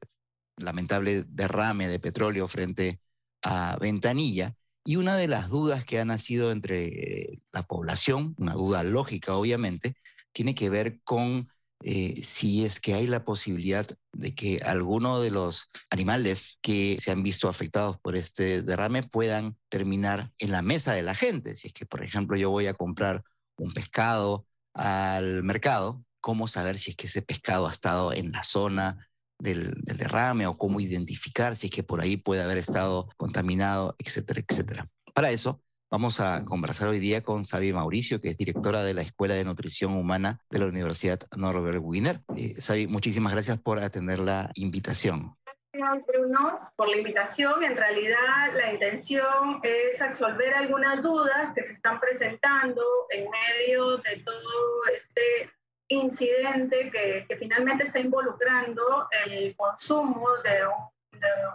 [0.58, 3.00] lamentable derrame de petróleo frente
[3.42, 8.82] a Ventanilla y una de las dudas que ha nacido entre la población, una duda
[8.82, 9.94] lógica obviamente,
[10.32, 11.48] tiene que ver con
[11.84, 17.12] eh, si es que hay la posibilidad de que alguno de los animales que se
[17.12, 21.54] han visto afectados por este derrame puedan terminar en la mesa de la gente.
[21.54, 23.22] Si es que, por ejemplo, yo voy a comprar
[23.58, 28.42] un pescado al mercado, ¿cómo saber si es que ese pescado ha estado en la
[28.42, 33.08] zona del, del derrame o cómo identificar si es que por ahí puede haber estado
[33.16, 34.90] contaminado, etcétera, etcétera?
[35.14, 39.00] Para eso, Vamos a conversar hoy día con Sabi Mauricio, que es directora de la
[39.00, 42.20] Escuela de Nutrición Humana de la Universidad Norbert Wiener.
[42.36, 45.34] Eh, Sabi, muchísimas gracias por atender la invitación.
[45.72, 47.64] Gracias, Bruno, por la invitación.
[47.64, 54.16] En realidad, la intención es absolver algunas dudas que se están presentando en medio de
[54.26, 55.50] todo este
[55.88, 60.66] incidente que, que finalmente está involucrando el consumo de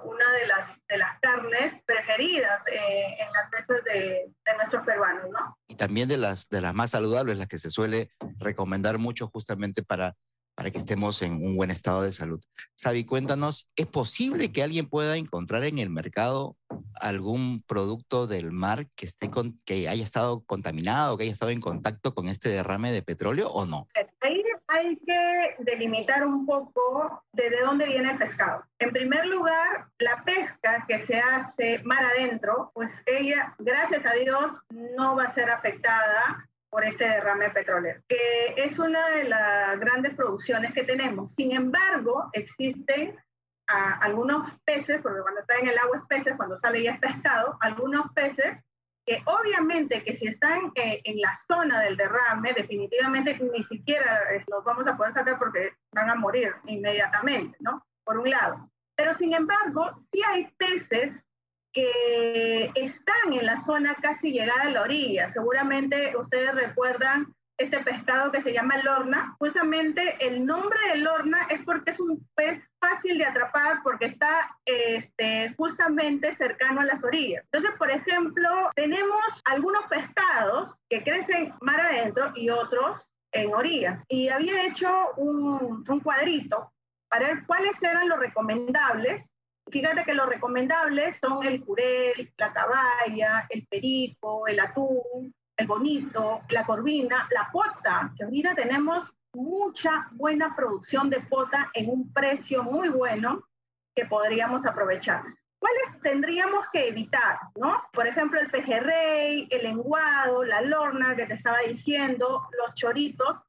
[0.03, 5.25] una de las, de las carnes preferidas eh, en las mesas de, de, nuestros peruanos,
[5.31, 5.57] ¿no?
[5.67, 9.83] Y también de las, de las más saludables, las que se suele recomendar mucho justamente
[9.83, 10.15] para,
[10.55, 12.41] para que estemos en un buen estado de salud.
[12.75, 16.57] Sabi, cuéntanos, ¿es posible que alguien pueda encontrar en el mercado
[16.95, 21.61] algún producto del mar que, esté con, que haya estado contaminado, que haya estado en
[21.61, 23.87] contacto con este derrame de petróleo o no?
[24.83, 28.63] Hay que delimitar un poco de, de dónde viene el pescado.
[28.79, 34.51] En primer lugar, la pesca que se hace mar adentro, pues ella, gracias a Dios,
[34.69, 40.15] no va a ser afectada por este derrame petrolero, que es una de las grandes
[40.15, 41.31] producciones que tenemos.
[41.35, 43.15] Sin embargo, existen
[43.67, 46.99] a, algunos peces, porque cuando está en el agua es peces, cuando sale ya es
[46.99, 48.57] pescado, algunos peces
[49.05, 54.63] que obviamente que si están eh, en la zona del derrame, definitivamente ni siquiera los
[54.63, 57.85] vamos a poder sacar porque van a morir inmediatamente, ¿no?
[58.05, 58.69] Por un lado.
[58.95, 61.23] Pero sin embargo, sí hay peces
[61.73, 65.29] que están en la zona casi llegada a la orilla.
[65.29, 67.33] Seguramente ustedes recuerdan
[67.63, 69.35] este pescado que se llama lorna.
[69.39, 74.55] Justamente el nombre de lorna es porque es un pez fácil de atrapar porque está
[74.65, 77.47] este, justamente cercano a las orillas.
[77.51, 84.03] Entonces, por ejemplo, tenemos algunos pescados que crecen mar adentro y otros en orillas.
[84.07, 86.71] Y había hecho un, un cuadrito
[87.09, 89.33] para ver cuáles eran los recomendables
[89.71, 96.41] Fíjate que los recomendables son el jurel, la caballa, el perico, el atún, el bonito,
[96.49, 102.63] la corvina, la pota, que ahorita tenemos mucha buena producción de pota en un precio
[102.63, 103.47] muy bueno
[103.95, 105.23] que podríamos aprovechar.
[105.57, 107.39] ¿Cuáles tendríamos que evitar?
[107.55, 107.81] ¿no?
[107.93, 113.41] Por ejemplo, el pejerrey, el lenguado, la lorna que te estaba diciendo, los choritos.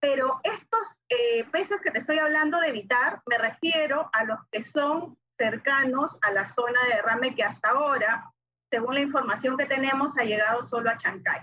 [0.00, 4.64] Pero estos eh, peces que te estoy hablando de evitar, me refiero a los que
[4.64, 8.32] son cercanos a la zona de derrame que hasta ahora,
[8.70, 11.42] según la información que tenemos, ha llegado solo a Chancay.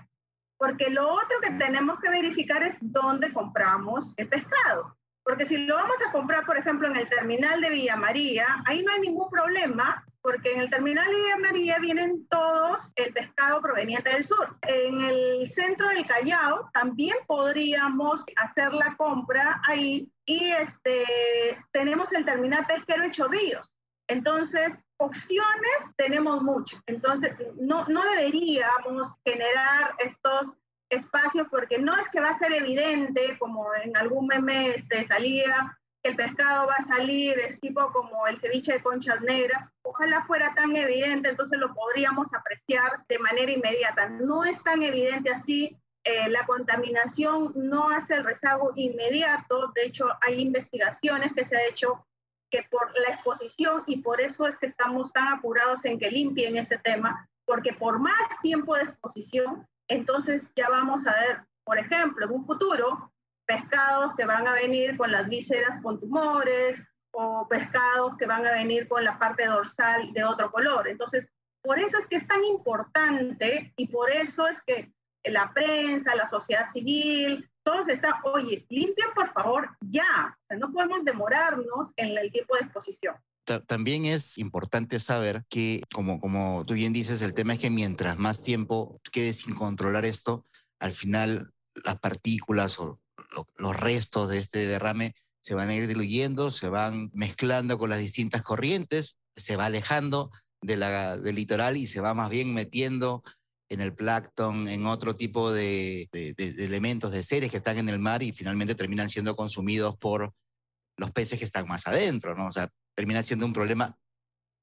[0.58, 4.96] Porque lo otro que tenemos que verificar es dónde compramos el pescado.
[5.22, 8.82] Porque si lo vamos a comprar, por ejemplo, en el terminal de Villa María, ahí
[8.82, 13.60] no hay ningún problema, porque en el terminal de Villa María vienen todos el pescado
[13.60, 14.56] proveniente del sur.
[14.62, 21.04] En el centro del Callao también podríamos hacer la compra ahí y este,
[21.72, 23.74] tenemos el terminal pesquero de Chorrillos.
[24.08, 26.80] Entonces, opciones tenemos muchas.
[26.86, 30.48] Entonces, no, no deberíamos generar estos
[30.90, 35.78] espacios porque no es que va a ser evidente, como en algún meme este, salía,
[36.02, 39.70] que el pescado va a salir, es tipo como el ceviche de conchas negras.
[39.82, 44.08] Ojalá fuera tan evidente, entonces lo podríamos apreciar de manera inmediata.
[44.08, 45.76] No es tan evidente así.
[46.04, 49.72] Eh, la contaminación no hace el rezago inmediato.
[49.74, 52.06] De hecho, hay investigaciones que se ha hecho
[52.50, 56.56] que por la exposición, y por eso es que estamos tan apurados en que limpien
[56.56, 62.26] este tema, porque por más tiempo de exposición, entonces ya vamos a ver, por ejemplo,
[62.26, 63.12] en un futuro,
[63.46, 68.52] pescados que van a venir con las vísceras con tumores o pescados que van a
[68.52, 70.86] venir con la parte dorsal de otro color.
[70.86, 71.32] Entonces,
[71.62, 74.92] por eso es que es tan importante y por eso es que
[75.24, 81.90] la prensa, la sociedad civil, todos están, oye, limpien por favor ya, no podemos demorarnos
[81.96, 83.16] en el tiempo de exposición.
[83.66, 88.18] También es importante saber que, como, como tú bien dices, el tema es que mientras
[88.18, 90.44] más tiempo quede sin controlar esto,
[90.78, 91.50] al final
[91.84, 93.00] las partículas o
[93.56, 98.00] los restos de este derrame se van a ir diluyendo, se van mezclando con las
[98.00, 103.22] distintas corrientes, se va alejando de la, del litoral y se va más bien metiendo
[103.70, 107.88] en el plancton, en otro tipo de, de, de, elementos, de seres que están en
[107.88, 110.32] el mar y finalmente terminan siendo consumidos por
[110.96, 112.46] los peces que están más adentro, ¿no?
[112.46, 113.96] O sea, termina siendo un problema,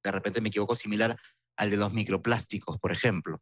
[0.04, 1.18] de repente me equivoco, similar
[1.58, 3.42] al de los microplásticos, por ejemplo,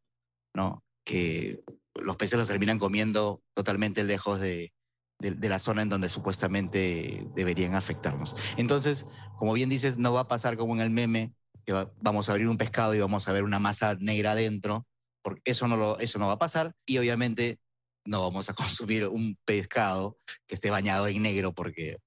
[0.53, 0.83] ¿no?
[1.05, 1.63] Que
[1.95, 4.73] los peces los terminan comiendo totalmente lejos de,
[5.19, 8.35] de, la zona en donde supuestamente deberían afectarnos.
[8.57, 9.05] Entonces,
[9.37, 11.33] como bien dices, no va a pasar como en el meme,
[11.65, 14.85] que vamos a abrir un pescado y vamos a ver una masa negra adentro,
[15.23, 17.59] porque eso no, eso no va a pasar, y obviamente
[18.05, 21.97] no vamos a consumir un pescado que esté bañado en negro, porque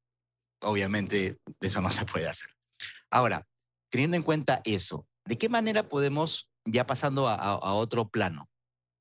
[0.61, 2.51] obviamente eso no se puede hacer.
[3.11, 3.47] Ahora,
[3.91, 8.49] teniendo en cuenta eso, ¿de qué manera podemos, ya pasando a otro plano,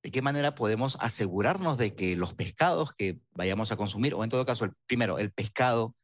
[0.05, 4.29] ¿De qué manera podemos asegurarnos de que los pescados que vayamos a consumir, o en
[4.29, 5.95] todo caso, el, primero, el pescado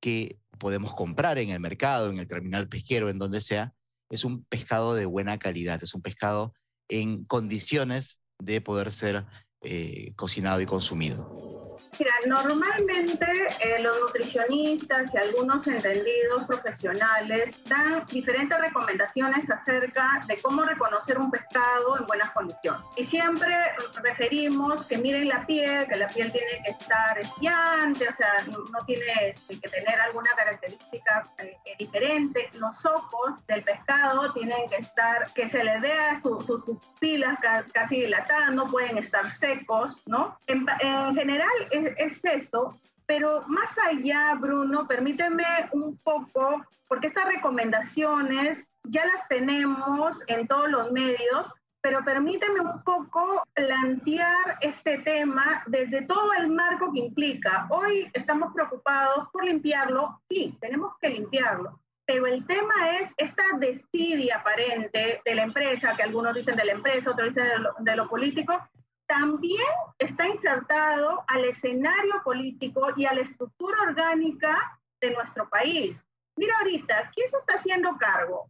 [0.00, 3.74] que podemos comprar en el mercado, en el terminal pesquero, en donde sea,
[4.08, 6.54] es un pescado de buena calidad, es un pescado
[6.90, 9.26] en condiciones de poder ser
[9.62, 11.49] eh, cocinado y consumido?
[11.98, 13.26] Mira, normalmente
[13.60, 21.30] eh, los nutricionistas y algunos entendidos profesionales dan diferentes recomendaciones acerca de cómo reconocer un
[21.30, 22.82] pescado en buenas condiciones.
[22.96, 23.54] Y siempre
[24.02, 28.84] referimos que miren la piel, que la piel tiene que estar brillante, o sea, no
[28.86, 32.48] tiene este, que tener alguna característica eh, diferente.
[32.54, 37.38] Los ojos del pescado tienen que estar, que se les vea sus pupilas
[37.72, 40.38] casi dilatadas, no pueden estar secos, ¿no?
[40.46, 41.50] En, en general,
[41.86, 49.26] es, es, eso, pero más allá, Bruno, permíteme un poco, porque estas recomendaciones ya las
[49.28, 56.48] tenemos en todos los medios, pero permíteme un poco plantear este tema desde todo el
[56.50, 57.66] marco que implica.
[57.70, 64.36] Hoy estamos preocupados por limpiarlo, sí, tenemos que limpiarlo, pero el tema es esta desidia
[64.36, 67.96] aparente de la empresa, que algunos dicen de la empresa, otros dicen de lo, de
[67.96, 68.68] lo político,
[69.10, 76.06] también está insertado al escenario político y a la estructura orgánica de nuestro país.
[76.36, 78.48] Mira ahorita, ¿quién se está haciendo cargo?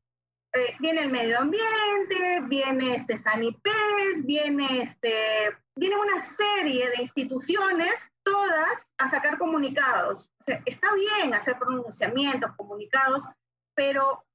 [0.53, 8.13] Eh, viene el medio ambiente, viene este Sanipes, viene, este, viene una serie de instituciones,
[8.23, 10.29] todas a sacar comunicados.
[10.41, 13.25] O sea, está bien hacer pronunciamientos, comunicados,
[13.75, 14.27] pero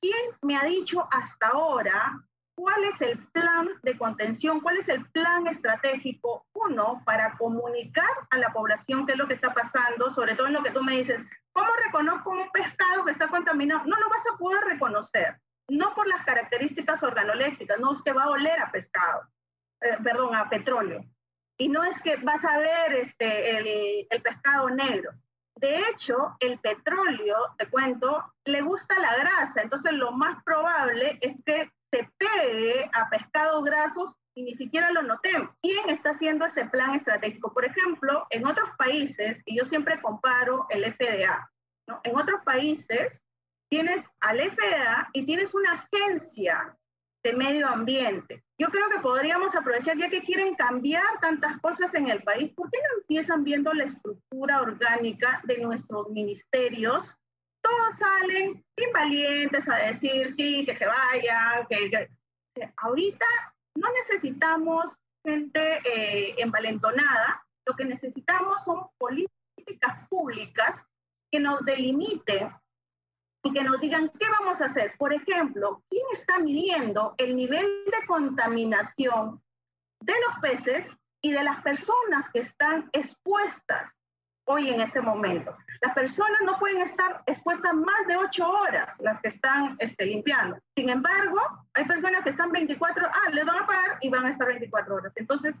[0.00, 2.24] ¿quién me ha dicho hasta ahora
[2.56, 4.60] ¿Cuál es el plan de contención?
[4.60, 6.46] ¿Cuál es el plan estratégico?
[6.52, 10.52] Uno, para comunicar a la población qué es lo que está pasando, sobre todo en
[10.52, 13.84] lo que tú me dices, ¿cómo reconozco un pescado que está contaminado?
[13.86, 18.24] No lo vas a poder reconocer, no por las características organolépticas, no es que va
[18.24, 19.28] a oler a pescado,
[19.80, 21.04] eh, perdón, a petróleo.
[21.58, 25.10] Y no es que vas a ver este, el, el pescado negro.
[25.56, 31.36] De hecho, el petróleo, te cuento, le gusta la grasa, entonces lo más probable es
[31.44, 35.50] que se pegue a pescados grasos y ni siquiera lo notemos.
[35.62, 37.52] ¿Quién está haciendo ese plan estratégico?
[37.52, 41.48] Por ejemplo, en otros países, y yo siempre comparo el FDA,
[41.86, 42.00] ¿no?
[42.02, 43.22] en otros países
[43.70, 46.76] tienes al FDA y tienes una agencia
[47.22, 48.42] de medio ambiente.
[48.58, 52.70] Yo creo que podríamos aprovechar, ya que quieren cambiar tantas cosas en el país, ¿por
[52.70, 57.16] qué no empiezan viendo la estructura orgánica de nuestros ministerios
[57.64, 62.10] todos salen invalientes a decir sí, que se vaya, que,
[62.76, 63.26] ahorita
[63.76, 70.76] no necesitamos gente eh, envalentonada, lo que necesitamos son políticas públicas
[71.32, 72.52] que nos delimiten
[73.42, 74.94] y que nos digan qué vamos a hacer.
[74.98, 79.42] Por ejemplo, ¿quién está midiendo el nivel de contaminación
[80.00, 80.86] de los peces
[81.22, 83.98] y de las personas que están expuestas
[84.44, 85.56] hoy en este momento?
[85.80, 90.58] Las personas no pueden estar expuestas más de ocho horas, las que están este, limpiando.
[90.76, 91.40] Sin embargo,
[91.74, 94.94] hay personas que están 24, ah, les van a pagar y van a estar 24
[94.94, 95.12] horas.
[95.16, 95.54] Entonces,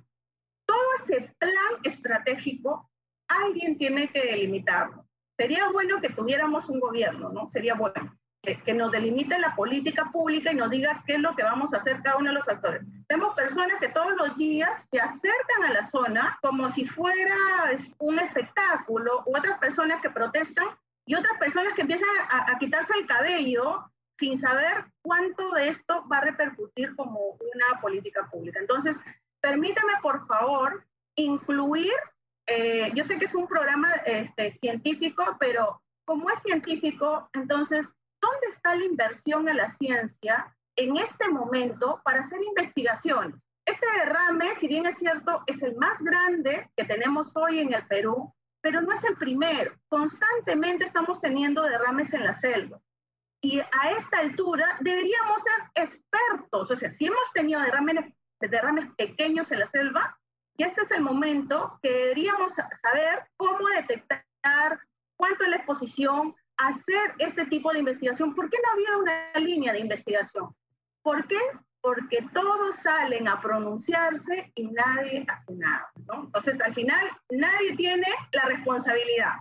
[0.66, 2.90] todo ese plan estratégico,
[3.28, 5.04] alguien tiene que delimitarlo
[5.36, 7.46] sería bueno que tuviéramos un gobierno, ¿no?
[7.46, 11.42] Sería bueno que, nos delimite la política pública y nos diga qué es lo que
[11.42, 12.86] vamos a hacer cada uno de los actores.
[13.08, 17.36] Tenemos personas que todos los días se acercan a la zona como si fuera
[17.98, 20.66] un espectáculo, otras personas que protestan
[21.06, 26.06] y otras personas que empiezan a, a quitarse el cabello sin saber cuánto de esto
[26.10, 28.60] va a repercutir como una política pública.
[28.60, 29.00] Entonces,
[29.40, 30.84] permítame, por favor,
[31.16, 31.92] incluir
[32.46, 37.88] eh, yo sé que es un programa este, científico, pero como es científico, entonces,
[38.24, 43.36] ¿dónde está la inversión en la ciencia en este momento para hacer investigaciones?
[43.66, 47.86] Este derrame, si bien es cierto, es el más grande que tenemos hoy en el
[47.86, 49.74] Perú, pero no es el primero.
[49.88, 52.80] Constantemente estamos teniendo derrames en la selva.
[53.42, 56.70] Y a esta altura deberíamos ser expertos.
[56.70, 60.18] O sea, si hemos tenido derrames, derrames pequeños en la selva,
[60.56, 64.24] y este es el momento que deberíamos saber cómo detectar
[65.16, 68.34] cuánto es la exposición, hacer este tipo de investigación.
[68.34, 70.54] ¿Por qué no había una línea de investigación?
[71.02, 71.38] ¿Por qué?
[71.80, 75.90] Porque todos salen a pronunciarse y nadie hace nada.
[75.96, 79.34] Entonces, al final, nadie tiene la responsabilidad.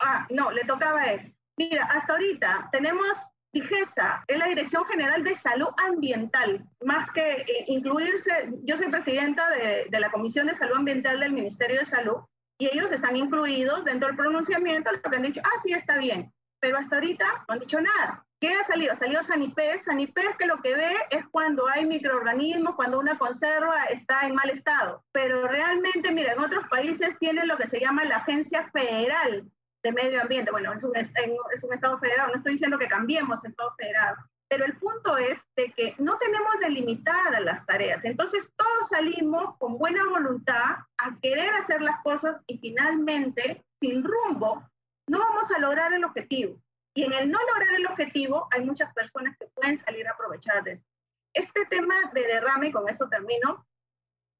[0.00, 1.34] Ah, no, le tocaba a él.
[1.56, 3.18] Mira, hasta ahorita tenemos
[3.52, 9.48] DIGESA es la Dirección General de Salud Ambiental, más que eh, incluirse, yo soy presidenta
[9.50, 12.18] de, de, la Comisión de Salud Ambiental del Ministerio de Salud
[12.58, 16.32] y ellos están incluidos dentro del pronunciamiento, lo que han dicho, ah, sí, está bien,
[16.60, 18.24] pero hasta ahorita no han dicho nada.
[18.40, 18.92] ¿Qué ha salido?
[18.92, 23.86] Ha salido Sanipes, Sanipes que lo que ve es cuando hay microorganismos, cuando una conserva
[23.86, 25.04] está en mal estado.
[25.10, 29.44] Pero realmente, mira, en otros países tienen lo que se llama la Agencia Federal
[29.82, 30.52] de medio ambiente.
[30.52, 34.16] Bueno, es un, es un Estado federado, no estoy diciendo que cambiemos Estado federado,
[34.48, 38.04] pero el punto es de que no tenemos delimitadas las tareas.
[38.04, 44.66] Entonces todos salimos con buena voluntad a querer hacer las cosas y finalmente, sin rumbo,
[45.06, 46.60] no vamos a lograr el objetivo.
[46.94, 50.72] Y en el no lograr el objetivo hay muchas personas que pueden salir aprovechadas de
[50.72, 50.86] esto.
[51.34, 53.66] Este tema de derrame, con eso termino,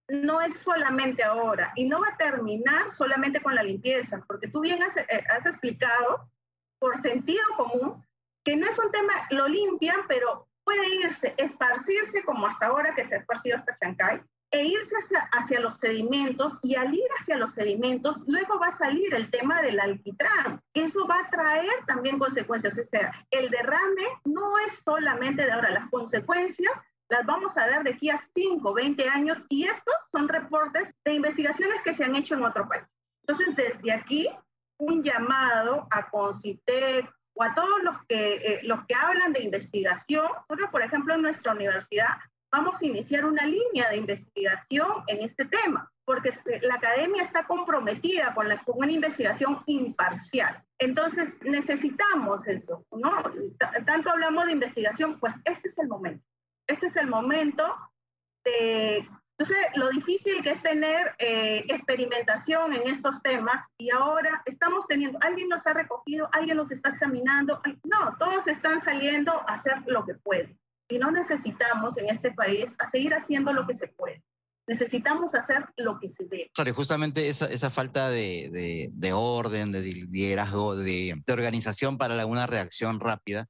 [0.08, 4.60] no es solamente ahora y no va a terminar solamente con la limpieza, porque tú
[4.60, 6.30] bien has, eh, explicado
[6.78, 8.04] por sentido común
[8.48, 13.04] que no es un tema, lo limpian, pero puede irse, esparcirse como hasta ahora que
[13.04, 17.36] se ha esparcido hasta Chancay, e irse hacia, hacia, los sedimentos y al ir hacia
[17.36, 20.62] los sedimentos, luego va a salir el tema del alquitrán.
[20.72, 22.78] Eso va a traer también consecuencias.
[22.78, 26.72] O sea, el derrame no es solamente de ahora, las consecuencias
[27.10, 31.12] las vamos a ver de aquí a 5, 20 años y estos son reportes de
[31.12, 32.84] investigaciones que se han hecho en otro país.
[33.26, 34.26] Entonces, desde aquí,
[34.78, 40.26] un llamado a Concitec o a todos los que, eh, los que hablan de investigación.
[40.48, 42.16] Nosotros, por ejemplo, en nuestra universidad
[42.50, 46.30] vamos a iniciar una línea de investigación en este tema, porque
[46.62, 50.62] la academia está comprometida con, la, con una investigación imparcial.
[50.78, 53.22] Entonces, necesitamos eso, ¿no?
[53.84, 56.24] tanto hablamos de investigación, pues este es el momento
[56.68, 57.64] este es el momento
[58.44, 59.08] de...
[59.38, 65.16] Entonces, lo difícil que es tener eh, experimentación en estos temas y ahora estamos teniendo,
[65.22, 70.04] alguien nos ha recogido, alguien nos está examinando, no, todos están saliendo a hacer lo
[70.04, 70.58] que pueden
[70.88, 74.24] y no necesitamos en este país a seguir haciendo lo que se puede.
[74.66, 76.50] Necesitamos hacer lo que se debe.
[76.52, 82.26] Claro, justamente esa, esa falta de, de, de, orden, de liderazgo, de, de organización para
[82.26, 83.46] una reacción rápida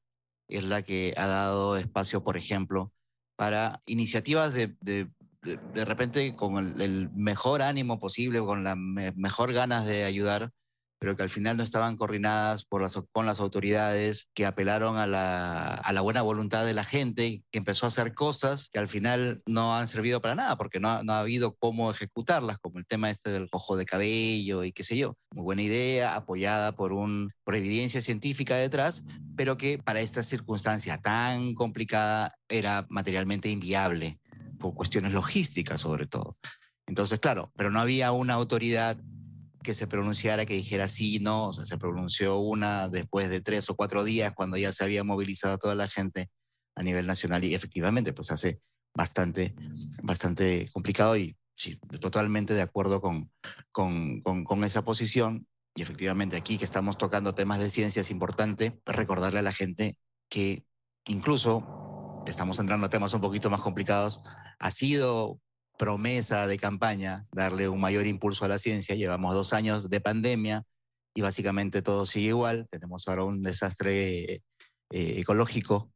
[0.49, 2.93] es la que ha dado espacio, por ejemplo,
[3.37, 5.09] para iniciativas de, de,
[5.43, 10.51] de, repente con el, mejor ánimo posible, con las mejor ganas de ayudar,
[10.99, 15.07] pero que al final no estaban coordinadas por las, con las autoridades, que apelaron a
[15.07, 18.89] la, a la, buena voluntad de la gente, que empezó a hacer cosas que al
[18.89, 22.87] final no han servido para nada, porque no, no ha habido cómo ejecutarlas, como el
[22.87, 25.15] tema este del cojo de cabello y qué sé yo.
[25.33, 29.05] Muy buena idea, apoyada por, un, por evidencia científica detrás,
[29.37, 34.19] pero que para esta circunstancia tan complicada era materialmente inviable,
[34.59, 36.37] por cuestiones logísticas sobre todo.
[36.87, 38.99] Entonces, claro, pero no había una autoridad
[39.63, 43.69] que se pronunciara, que dijera sí, no, o sea, se pronunció una después de tres
[43.69, 46.31] o cuatro días cuando ya se había movilizado toda la gente
[46.75, 48.61] a nivel nacional y efectivamente pues hace
[48.95, 49.55] bastante,
[50.03, 53.31] bastante complicado y sí, totalmente de acuerdo con,
[53.73, 58.11] con, con, con esa posición y efectivamente aquí que estamos tocando temas de ciencia es
[58.11, 59.99] importante recordarle a la gente
[60.29, 60.65] que
[61.05, 64.21] incluso estamos entrando a temas un poquito más complicados,
[64.59, 65.41] ha sido
[65.79, 68.97] promesa de campaña darle un mayor impulso a la ciencia.
[68.97, 70.65] Llevamos dos años de pandemia
[71.15, 72.69] y básicamente todo sigue igual.
[72.71, 74.43] Tenemos ahora un desastre eh,
[74.91, 75.93] ecológico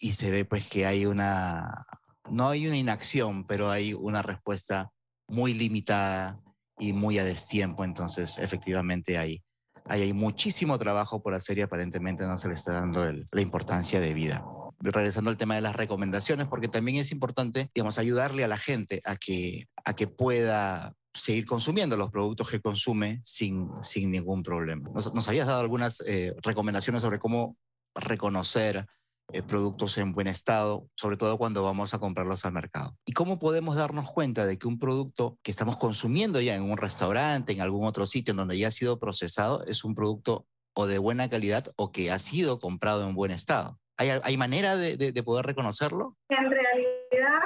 [0.00, 1.86] y se ve pues que hay una,
[2.30, 4.90] no hay una inacción, pero hay una respuesta
[5.28, 6.40] muy limitada
[6.78, 7.84] y muy a destiempo.
[7.84, 9.42] Entonces, efectivamente, hay,
[9.84, 14.14] hay, muchísimo trabajo por hacer y aparentemente no se le está dando la importancia de
[14.14, 14.44] vida.
[14.78, 19.00] Regresando al tema de las recomendaciones, porque también es importante, digamos, ayudarle a la gente
[19.04, 24.90] a que, a que pueda seguir consumiendo los productos que consume sin, sin ningún problema.
[24.92, 27.56] Nos, habías dado algunas eh, recomendaciones sobre cómo
[27.94, 28.86] reconocer
[29.32, 32.96] eh, productos en buen estado, sobre todo cuando vamos a comprarlos al mercado.
[33.04, 36.76] ¿Y cómo podemos darnos cuenta de que un producto que estamos consumiendo ya en un
[36.76, 40.86] restaurante, en algún otro sitio en donde ya ha sido procesado, es un producto o
[40.86, 43.80] de buena calidad o que ha sido comprado en buen estado?
[43.98, 46.16] ¿Hay, hay manera de, de, poder reconocerlo?
[46.28, 47.40] En realidad,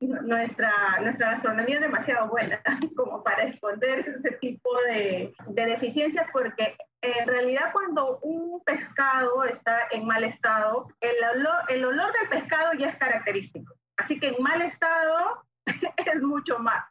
[0.00, 2.62] nuestra, nuestra gastronomía es demasiado buena
[2.96, 9.88] como para esconder ese tipo de, de deficiencias porque en realidad cuando un pescado está
[9.90, 13.74] en mal estado, el olor, el olor del pescado ya es característico.
[13.96, 16.84] Así que en mal estado es mucho más.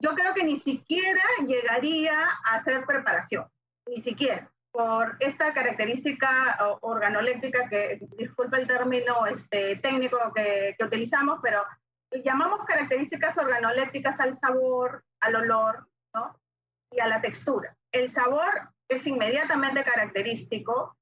[0.00, 3.46] Yo creo que ni siquiera llegaría a hacer preparación,
[3.86, 11.38] ni siquiera, por esta característica organoléptica que, disculpa el término este, técnico que, que utilizamos,
[11.40, 11.62] pero
[12.24, 16.36] llamamos características organolépticas al sabor, al olor ¿no?
[16.90, 17.76] y a la textura.
[17.92, 18.50] El sabor
[18.88, 20.96] es inmediatamente característico.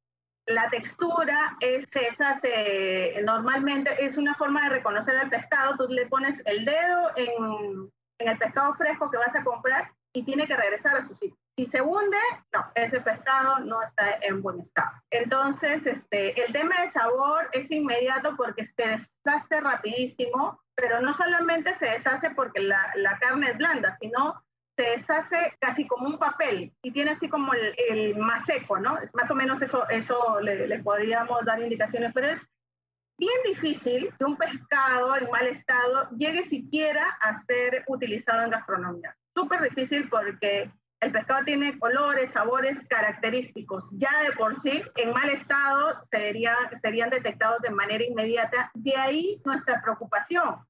[0.45, 5.79] La textura es esa, se, normalmente es una forma de reconocer el pescado.
[5.79, 10.25] Tú le pones el dedo en, en el pescado fresco que vas a comprar y
[10.25, 11.39] tiene que regresar a su sitio.
[11.57, 12.19] Si se hunde,
[12.53, 14.91] no, ese pescado no está en buen estado.
[15.11, 21.75] Entonces, este, el tema de sabor es inmediato porque se deshace rapidísimo, pero no solamente
[21.75, 24.43] se deshace porque la, la carne es blanda, sino
[24.77, 28.99] se deshace casi como un papel y tiene así como el, más seco, ¿no?
[29.13, 32.41] Más o menos eso, eso le, podríamos dar indicaciones, pero es
[33.19, 39.17] bien difícil que un pescado en mal estado llegue siquiera a ser utilizado en gastronomía.
[39.35, 40.71] Súper difícil porque
[41.03, 43.89] el pescado tiene colores, sabores característicos.
[43.93, 48.71] Ya de por sí, en mal estado sería, serían detectados de manera inmediata.
[48.75, 50.65] De ahí nuestra preocupación.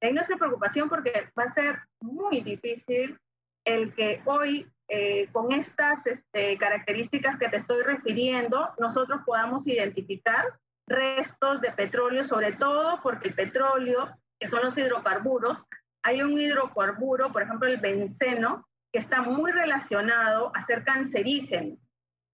[0.00, 3.16] De ahí nuestra preocupación porque va a ser muy difícil
[3.64, 10.58] el que hoy, eh, con estas este, características que te estoy refiriendo, nosotros podamos identificar
[10.88, 15.64] restos de petróleo, sobre todo porque el petróleo, que son los hidrocarburos,
[16.06, 21.76] hay un hidrocarburo, por ejemplo, el benceno, que está muy relacionado a ser cancerígeno.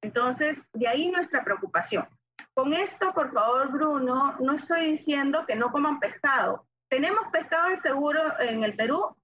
[0.02, 2.06] Entonces, de ahí nuestra preocupación.
[2.52, 6.66] Con esto, por favor, Bruno, no estoy diciendo que no coman pescado.
[6.90, 9.16] Tenemos pescado seguro en el Perú,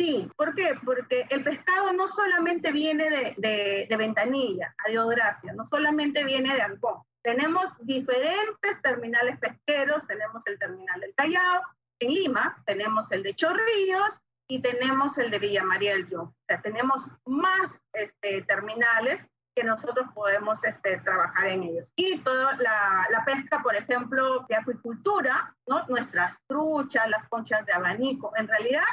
[0.00, 0.74] Sí, ¿por qué?
[0.84, 7.02] Porque el pescado no solamente viene de, de, ventanilla, a no solamente viene de Ancón.
[7.20, 11.62] Tenemos diferentes terminales pesqueros, tenemos el terminal del Callao,
[12.00, 16.22] en Lima tenemos el de Chorrillos y tenemos el de Villa María del Yo.
[16.22, 21.92] O sea, tenemos más este, terminales que nosotros podemos este, trabajar en ellos.
[21.96, 25.84] Y toda la, la, pesca, por ejemplo, de acuicultura, ¿no?
[25.88, 28.84] nuestras truchas, las conchas de abanico, en realidad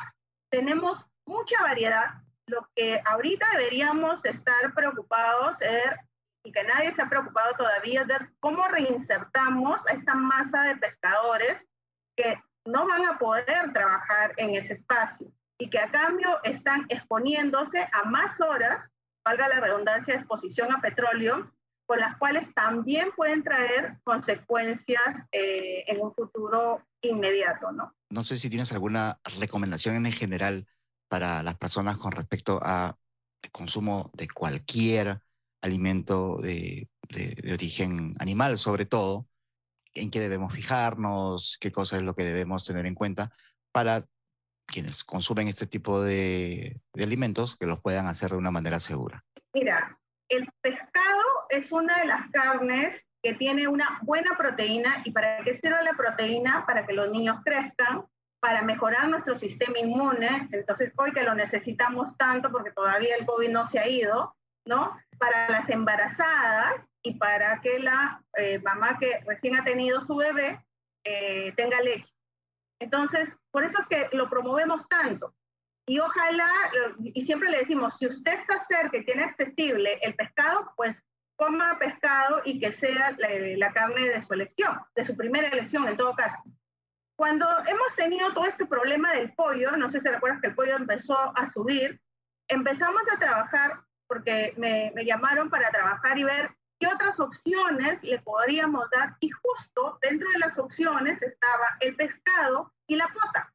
[0.52, 2.16] tenemos mucha variedad.
[2.48, 5.84] Lo que ahorita deberíamos estar preocupados es,
[6.44, 11.66] y que nadie se ha preocupado todavía, ver cómo reinsertamos a esta masa de pescadores
[12.16, 17.80] que no van a poder trabajar en ese espacio y que a cambio están exponiéndose
[17.80, 18.92] a más horas,
[19.24, 21.52] valga la redundancia, de exposición a petróleo,
[21.86, 27.94] con las cuales también pueden traer consecuencias eh, en un futuro inmediato, ¿no?
[28.10, 30.68] No sé si tienes alguna recomendación en general
[31.08, 32.98] para las personas con respecto a
[33.52, 35.22] consumo de cualquier
[35.62, 36.90] alimento de,
[37.52, 39.28] origen animal, sobre todo,
[39.96, 43.32] en qué debemos fijarnos, qué cosa es lo que debemos tener en cuenta
[43.72, 44.06] para
[44.68, 49.24] quienes consumen este tipo de, de alimentos, que los puedan hacer de una manera segura.
[49.54, 49.98] Mira,
[50.30, 55.02] el pescado es una de las carnes que tiene una buena proteína.
[55.04, 56.66] ¿Y para qué sirve la proteína?
[56.66, 58.06] Para que los niños crezcan,
[58.40, 60.48] para mejorar nuestro sistema inmune.
[60.52, 64.36] Entonces, hoy que lo necesitamos tanto porque todavía el COVID no se ha ido,
[64.66, 64.98] ¿no?
[65.18, 70.66] Para las embarazadas y para que la eh, mamá que recién ha tenido su bebé
[71.04, 72.12] eh, tenga leche.
[72.80, 75.34] Entonces, por eso es que lo promovemos tanto.
[75.88, 76.52] y ojalá,
[77.00, 81.06] y siempre le decimos, si usted está cerca y tiene accesible el pescado, pues
[81.36, 83.16] coma pescado y que sea
[83.58, 86.42] la, carne de su elección, de su primera elección en todo caso.
[87.18, 90.76] Cuando hemos tenido todo este problema del pollo, no sé si recuerdas que el pollo
[90.76, 92.02] empezó a subir,
[92.50, 98.20] empezamos a trabajar, porque me, me llamaron para trabajar y ver qué otras opciones le
[98.20, 99.16] podríamos dar.
[99.20, 103.54] Y justo dentro de las opciones estaba el pescado y la pota.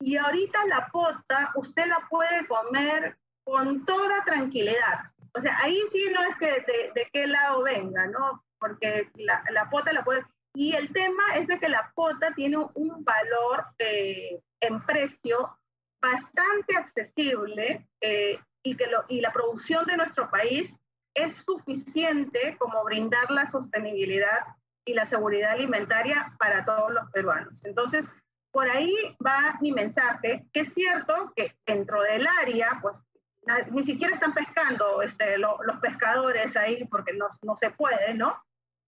[0.00, 5.04] Y ahorita la pota usted la puede comer con toda tranquilidad.
[5.36, 8.44] O sea, ahí sí no es que de, de qué lado venga, ¿no?
[8.58, 10.24] Porque la, la, pota la puede...
[10.54, 15.58] Y el tema es de que la pota tiene un valor eh, en precio
[16.00, 20.80] bastante accesible eh, y, que lo, y la producción de nuestro país
[21.14, 24.40] es suficiente como brindar la sostenibilidad
[24.84, 27.54] y la seguridad alimentaria para todos los peruanos.
[27.62, 28.06] Entonces,
[28.50, 28.92] por ahí
[29.24, 33.02] va mi mensaje, que es cierto que dentro del área, pues
[33.70, 38.42] ni siquiera están pescando este, los pescadores ahí porque no, no, se puede, ¿no?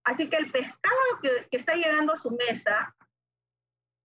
[0.05, 2.95] Así que el pescado que, que está llegando a su mesa,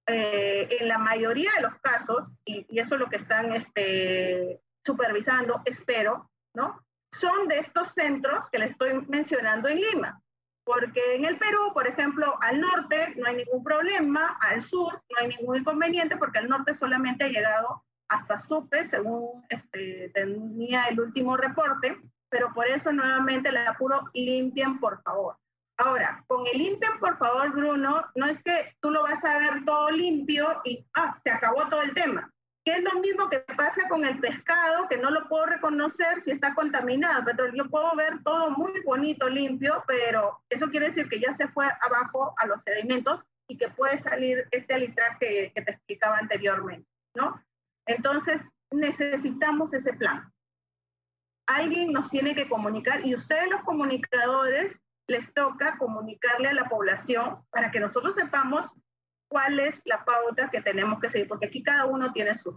[0.08, 4.60] eh, en la mayoría de los casos, y, y, eso es lo que están este,
[4.86, 6.82] supervisando, espero, ¿no?
[7.14, 10.22] Son de estos centros que le estoy mencionando en Lima.
[10.64, 15.18] Porque en el Perú, por ejemplo, al norte no hay ningún problema, al sur no
[15.20, 21.00] hay ningún inconveniente, porque al norte solamente ha llegado hasta Supe, según este, tenía el
[21.00, 25.38] último reporte, pero por eso nuevamente le apuro, limpien por favor.
[25.78, 29.66] Ahora, con el limpien por favor, Bruno, no es que tú lo vas a ver
[29.66, 32.32] todo limpio y ah, se acabó todo el tema
[32.64, 36.32] que es lo mismo que pasa con el pescado, que no lo puedo reconocer si
[36.32, 37.24] está contaminado.
[37.26, 41.47] Pero yo puedo ver todo muy bonito, limpio, pero eso quiere decir que ya se
[41.47, 46.18] fue abajo a los sedimentos y que puede salir este alitral que, que te explicaba
[46.20, 47.41] anteriormente, ¿no?
[47.88, 50.32] Entonces, necesitamos ese plan.
[51.47, 57.43] Alguien nos tiene que comunicar y ustedes los comunicadores les toca comunicarle a la población
[57.49, 58.72] para que nosotros sepamos
[59.32, 62.54] cuál es la pauta que tenemos que seguir, porque aquí cada uno tiene su.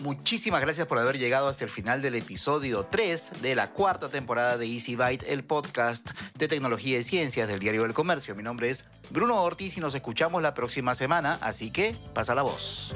[0.00, 4.56] Muchísimas gracias por haber llegado hasta el final del episodio 3 de la cuarta temporada
[4.56, 8.36] de Easy Byte, el podcast de tecnología y ciencias del Diario del Comercio.
[8.36, 12.42] Mi nombre es Bruno Ortiz y nos escuchamos la próxima semana, así que pasa la
[12.42, 12.94] voz.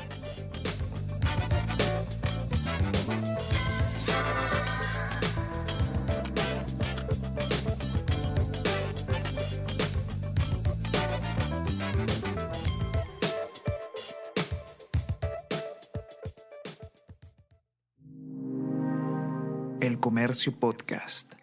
[20.03, 21.41] Comercio Podcast.